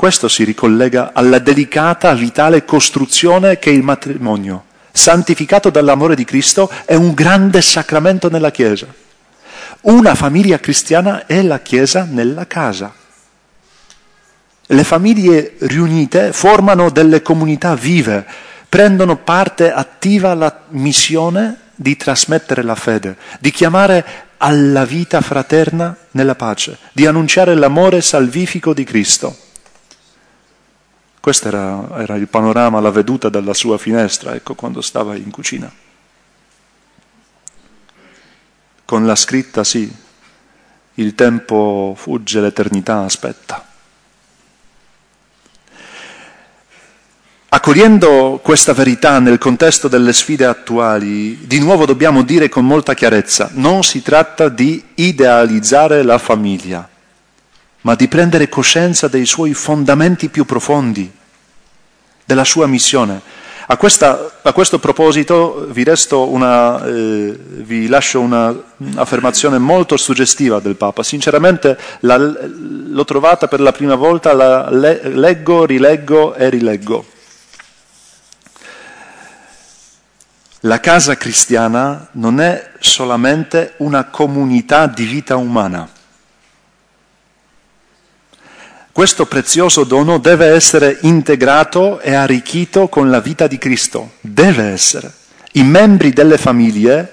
[0.01, 6.71] Questo si ricollega alla delicata, vitale costruzione che è il matrimonio, santificato dall'amore di Cristo,
[6.87, 8.87] è un grande sacramento nella Chiesa.
[9.83, 12.95] Una famiglia cristiana è la Chiesa nella casa.
[14.69, 18.25] Le famiglie riunite formano delle comunità vive,
[18.71, 24.07] prendono parte attiva alla missione di trasmettere la fede, di chiamare
[24.39, 29.49] alla vita fraterna nella pace, di annunciare l'amore salvifico di Cristo.
[31.21, 35.71] Questo era, era, il panorama, la veduta dalla sua finestra, ecco, quando stava in cucina.
[38.87, 39.95] Con la scritta, sì,
[40.95, 43.67] il tempo fugge, l'eternità aspetta.
[47.53, 53.51] Accogliendo questa verità nel contesto delle sfide attuali, di nuovo dobbiamo dire con molta chiarezza,
[53.55, 56.89] non si tratta di idealizzare la famiglia,
[57.83, 61.11] ma di prendere coscienza dei suoi fondamenti più profondi,
[62.25, 63.39] della sua missione.
[63.67, 71.05] A, questa, a questo proposito vi, una, eh, vi lascio un'affermazione molto suggestiva del Papa.
[71.05, 77.05] Sinceramente la, l'ho trovata per la prima volta, la leggo, rileggo e rileggo.
[80.65, 85.89] La casa cristiana non è solamente una comunità di vita umana.
[88.93, 94.15] Questo prezioso dono deve essere integrato e arricchito con la vita di Cristo.
[94.21, 95.13] Deve essere.
[95.53, 97.13] I membri delle famiglie,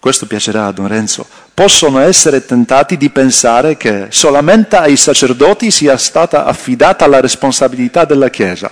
[0.00, 5.98] questo piacerà a Don Renzo, possono essere tentati di pensare che solamente ai sacerdoti sia
[5.98, 8.70] stata affidata la responsabilità della Chiesa.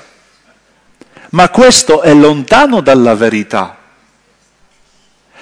[1.30, 3.76] Ma questo è lontano dalla verità.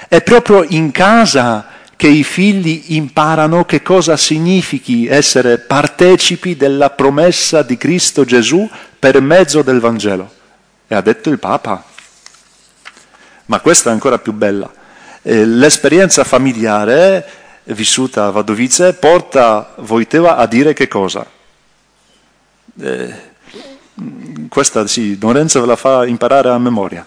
[0.09, 1.67] È proprio in casa
[2.03, 9.21] che i figli imparano che cosa significhi essere partecipi della promessa di Cristo Gesù per
[9.21, 10.29] mezzo del Vangelo.
[10.89, 11.85] E ha detto il Papa.
[13.45, 14.69] Ma questa è ancora più bella.
[15.23, 17.25] Eh, l'esperienza familiare
[17.67, 21.25] vissuta a Vadovice porta Voiteva a dire che cosa?
[22.81, 23.15] Eh,
[24.49, 27.07] questa sì, Don Renzo ve la fa imparare a memoria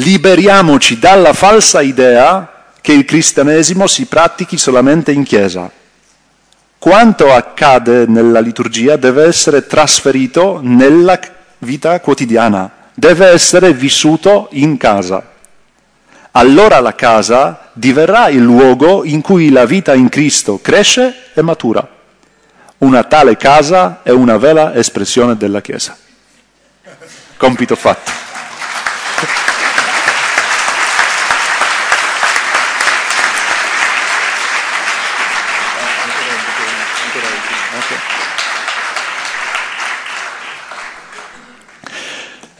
[0.00, 5.70] liberiamoci dalla falsa idea che il cristianesimo si pratichi solamente in chiesa.
[6.78, 11.18] Quanto accade nella liturgia deve essere trasferito nella
[11.58, 15.28] vita quotidiana, deve essere vissuto in casa.
[16.32, 21.86] Allora la casa diverrà il luogo in cui la vita in Cristo cresce e matura.
[22.78, 25.94] Una tale casa è una vera espressione della Chiesa.
[27.36, 28.29] Compito fatto.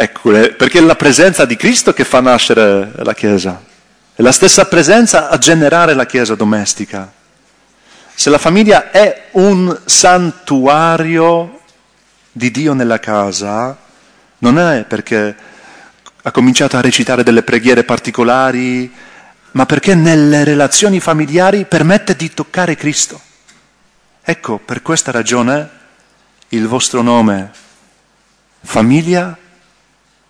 [0.02, 3.62] Ecco, perché è la presenza di Cristo che fa nascere la Chiesa.
[4.14, 7.12] È la stessa presenza a generare la Chiesa domestica.
[8.14, 11.60] Se la famiglia è un santuario
[12.32, 13.76] di Dio nella casa,
[14.38, 15.36] non è perché
[16.22, 18.90] ha cominciato a recitare delle preghiere particolari,
[19.50, 23.20] ma perché nelle relazioni familiari permette di toccare Cristo.
[24.22, 25.68] Ecco, per questa ragione
[26.48, 27.50] il vostro nome,
[28.62, 29.36] famiglia,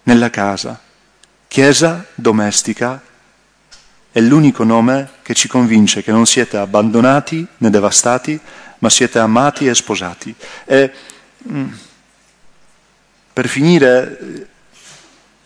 [0.04, 0.80] nella casa.
[1.48, 3.00] Chiesa domestica
[4.12, 8.38] è l'unico nome che ci convince che non siete abbandonati né devastati,
[8.78, 10.34] ma siete amati e sposati.
[10.64, 10.90] E,
[11.48, 11.68] mm,
[13.32, 14.48] per finire,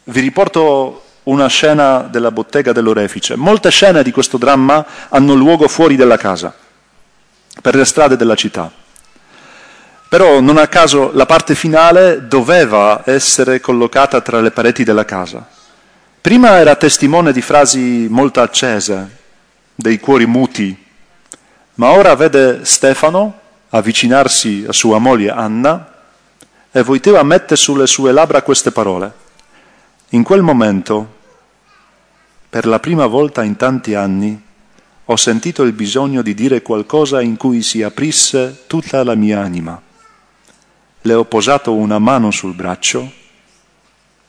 [0.05, 3.37] vi riporto una scena della bottega dell'orefice.
[3.37, 6.55] Molte scene di questo dramma hanno luogo fuori dalla casa,
[7.61, 8.71] per le strade della città.
[10.15, 15.45] Però non a caso la parte finale doveva essere collocata tra le pareti della casa.
[16.21, 19.17] Prima era testimone di frasi molto accese,
[19.75, 20.85] dei cuori muti,
[21.75, 23.41] ma ora vede Stefano
[23.71, 25.95] avvicinarsi a sua moglie Anna
[26.71, 29.13] e Voiteva mette sulle sue labbra queste parole.
[30.11, 31.15] In quel momento,
[32.49, 34.41] per la prima volta in tanti anni,
[35.07, 39.84] ho sentito il bisogno di dire qualcosa in cui si aprisse tutta la mia anima
[41.07, 43.13] le ho posato una mano sul braccio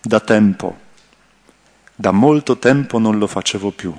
[0.01, 0.78] da tempo,
[1.95, 3.97] da molto tempo non lo facevo più,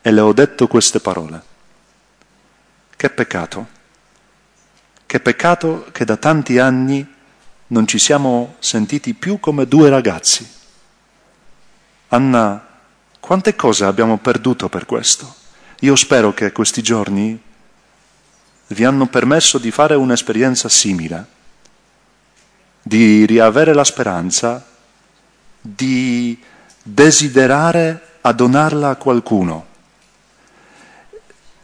[0.00, 1.42] e le ho detto queste parole.
[2.96, 3.66] Che peccato,
[5.04, 7.06] che peccato che da tanti anni
[7.66, 10.50] non ci siamo sentiti più come due ragazzi.
[12.08, 12.66] Anna,
[13.20, 15.34] quante cose abbiamo perduto per questo?
[15.80, 17.38] Io spero che questi giorni
[18.68, 21.40] vi hanno permesso di fare un'esperienza simile
[22.82, 24.66] di riavere la speranza,
[25.60, 26.38] di
[26.82, 29.66] desiderare a donarla a qualcuno.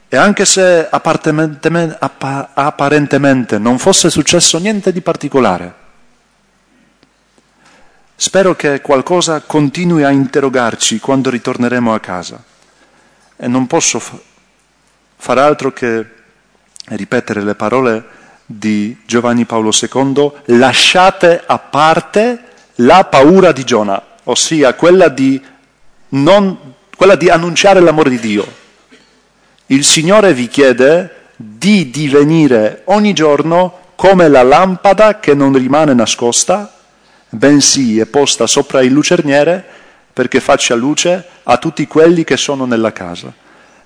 [0.09, 5.75] E anche se apparentemente non fosse successo niente di particolare,
[8.17, 12.43] spero che qualcosa continui a interrogarci quando ritorneremo a casa.
[13.37, 14.19] E non posso fa-
[15.17, 16.07] far altro che
[16.87, 18.18] ripetere le parole
[18.51, 22.45] di Giovanni Paolo II, lasciate a parte
[22.77, 25.39] la paura di Giona, ossia quella di,
[26.11, 26.57] non,
[26.97, 28.47] quella di annunciare l'amore di Dio.
[29.67, 36.73] Il Signore vi chiede di divenire ogni giorno come la lampada che non rimane nascosta,
[37.29, 39.63] bensì è posta sopra il lucerniere
[40.11, 43.31] perché faccia luce a tutti quelli che sono nella casa.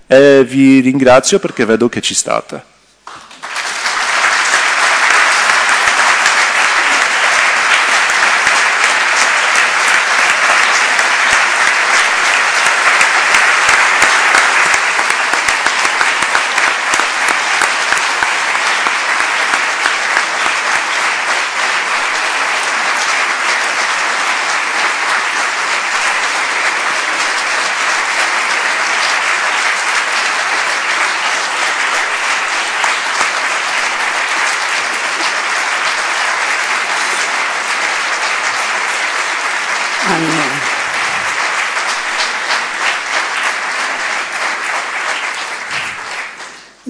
[0.06, 2.70] E vi ringrazio perché vedo che ci state.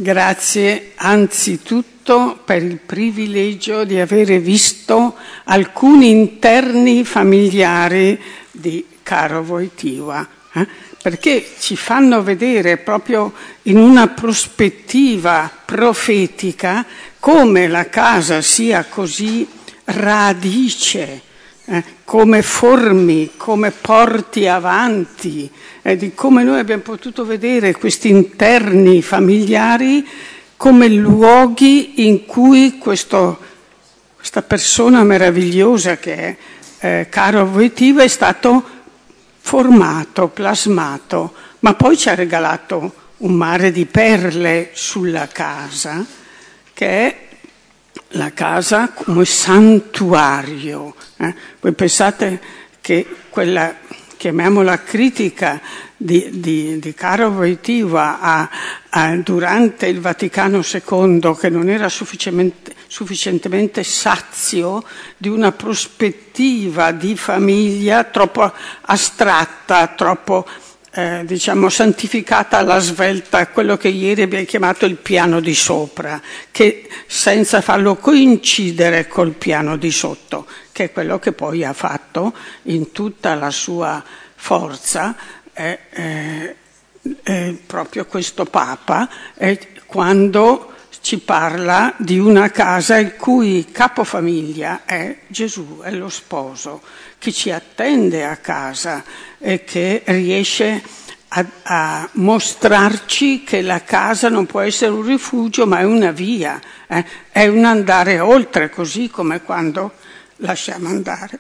[0.03, 10.67] Grazie anzitutto per il privilegio di avere visto alcuni interni familiari di Caro Voitiva, eh?
[11.01, 13.33] perché ci fanno vedere proprio
[13.63, 16.85] in una prospettiva profetica
[17.21, 19.47] come la casa sia così
[19.85, 21.23] radice
[21.67, 25.51] eh, come formi, come porti avanti,
[25.81, 30.07] eh, di come noi abbiamo potuto vedere questi interni familiari
[30.59, 33.39] come luoghi in cui questo,
[34.15, 36.37] questa persona meravigliosa che è
[36.81, 38.63] eh, Caro Voitiva è stato
[39.39, 46.05] formato, plasmato, ma poi ci ha regalato un mare di perle sulla casa
[46.75, 47.32] che è
[48.13, 50.95] la casa come santuario.
[51.17, 51.35] Eh?
[51.61, 52.41] Voi pensate
[52.81, 53.75] che quella,
[54.17, 55.61] chiamiamola critica,
[56.03, 58.51] di, di, di Caro Voitiva a,
[58.91, 64.83] a, durante il Vaticano II, che non era sufficientemente, sufficientemente sazio
[65.17, 68.53] di una prospettiva di famiglia troppo
[68.83, 70.45] astratta, troppo
[70.95, 76.21] eh, diciamo, santificata alla svelta quello che ieri abbiamo chiamato il piano di sopra,
[76.51, 82.35] che senza farlo coincidere col piano di sotto, che è quello che poi ha fatto
[82.65, 84.03] in tutta la sua
[84.35, 85.17] forza
[85.55, 85.79] eh,
[87.23, 89.09] eh, proprio questo Papa,
[89.87, 90.72] quando
[91.03, 96.81] ci parla di una casa il cui capofamiglia è Gesù, è lo sposo,
[97.19, 99.05] che ci attende a casa
[99.39, 100.81] e che riesce
[101.27, 106.61] a, a mostrarci che la casa non può essere un rifugio ma è una via,
[106.87, 107.05] eh?
[107.33, 109.95] è un andare oltre, così come quando
[110.37, 111.39] lasciamo andare.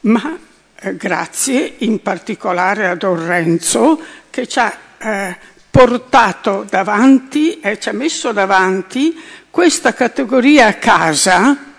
[0.00, 0.38] Ma
[0.80, 3.98] eh, grazie in particolare a Don Renzo
[4.28, 9.20] che ci ha eh, portato davanti e ci ha messo davanti
[9.50, 11.72] questa categoria casa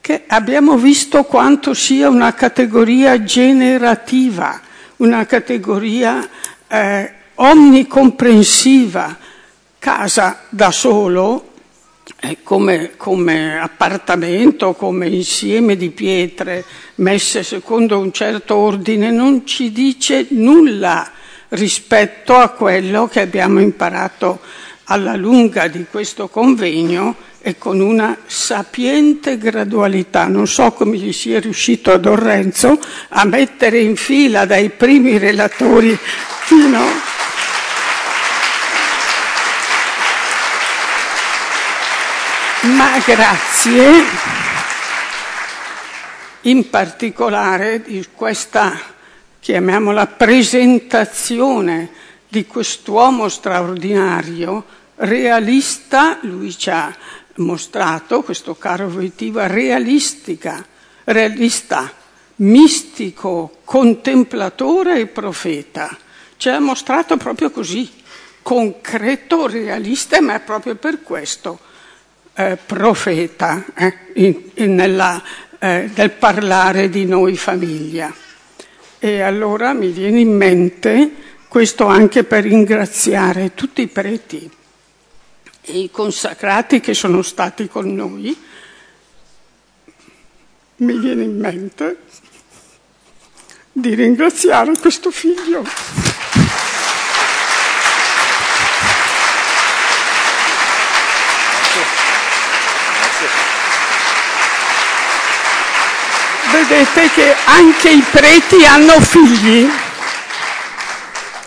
[0.00, 4.58] che abbiamo visto quanto sia una categoria generativa,
[4.96, 6.26] una categoria
[6.66, 9.18] eh, omnicomprensiva.
[9.78, 11.52] Casa da solo,
[12.20, 16.64] eh, come, come appartamento, come insieme di pietre
[16.96, 21.18] messe secondo un certo ordine, non ci dice nulla
[21.50, 24.40] rispetto a quello che abbiamo imparato
[24.84, 30.26] alla lunga di questo convegno e con una sapiente gradualità.
[30.26, 32.78] Non so come gli sia riuscito a Don Renzo
[33.10, 35.96] a mettere in fila dai primi relatori
[36.44, 37.08] fino
[42.62, 44.04] ma grazie
[46.42, 48.98] in particolare di questa
[49.40, 51.88] chiamiamola presentazione
[52.28, 54.64] di quest'uomo straordinario,
[54.96, 56.94] realista, lui ci ha
[57.36, 60.64] mostrato, questo caro Voitiva, realistica,
[61.04, 61.90] realista,
[62.36, 65.96] mistico, contemplatore e profeta.
[66.36, 67.90] Ci ha mostrato proprio così,
[68.42, 71.58] concreto, realista, ma è proprio per questo
[72.34, 75.22] eh, profeta eh, in, in nella,
[75.58, 78.12] eh, nel parlare di noi famiglia.
[79.02, 81.10] E allora mi viene in mente
[81.48, 84.48] questo anche per ringraziare tutti i preti
[85.62, 88.36] e i consacrati che sono stati con noi.
[90.76, 91.98] Mi viene in mente
[93.72, 95.64] di ringraziare questo figlio.
[106.68, 109.66] Vedete che anche i preti hanno figli.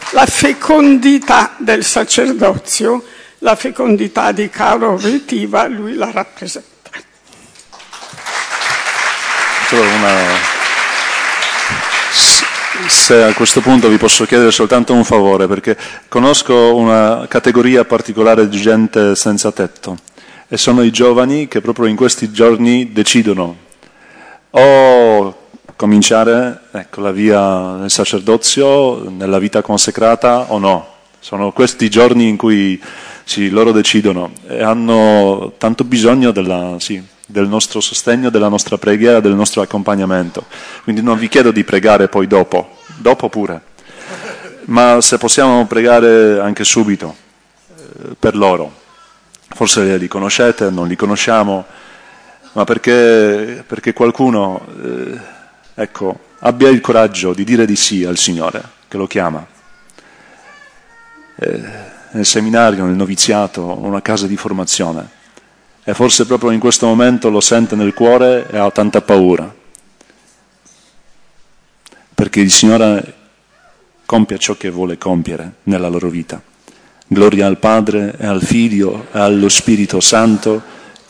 [0.09, 3.03] La fecondità del sacerdozio,
[3.39, 6.89] la fecondità di Caro Vetiva, lui la rappresenta.
[9.69, 10.51] Una
[12.87, 15.77] se a questo punto vi posso chiedere soltanto un favore, perché
[16.09, 19.95] conosco una categoria particolare di gente senza tetto
[20.47, 23.62] e sono i giovani che proprio in questi giorni decidono
[24.55, 25.35] o
[25.75, 30.87] cominciare ecco, la via nel sacerdozio, nella vita consacrata o no.
[31.19, 32.81] Sono questi giorni in cui
[33.23, 39.19] sì, loro decidono e hanno tanto bisogno della, sì, del nostro sostegno, della nostra preghiera,
[39.19, 40.45] del nostro accompagnamento.
[40.83, 43.61] Quindi non vi chiedo di pregare poi dopo, dopo pure,
[44.65, 47.15] ma se possiamo pregare anche subito
[47.75, 48.81] eh, per loro.
[49.49, 51.65] Forse li conoscete, non li conosciamo,
[52.53, 55.19] ma perché, perché qualcuno eh,
[55.75, 59.45] ecco, abbia il coraggio di dire di sì al Signore che lo chiama.
[61.35, 61.61] Eh,
[62.11, 65.21] nel seminario, nel noviziato, una casa di formazione
[65.83, 69.53] e forse proprio in questo momento lo sente nel cuore e ha tanta paura.
[72.13, 73.15] Perché il Signore
[74.05, 76.41] compie ciò che vuole compiere nella loro vita.
[77.07, 80.61] Gloria al Padre e al Figlio e allo Spirito Santo,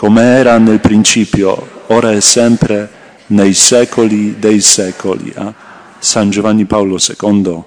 [0.04, 2.89] come era nel principio, ora e sempre,
[3.28, 5.34] nei secoli dei secoli.
[5.34, 5.54] Eh?
[5.97, 7.64] San Giovanni Paolo II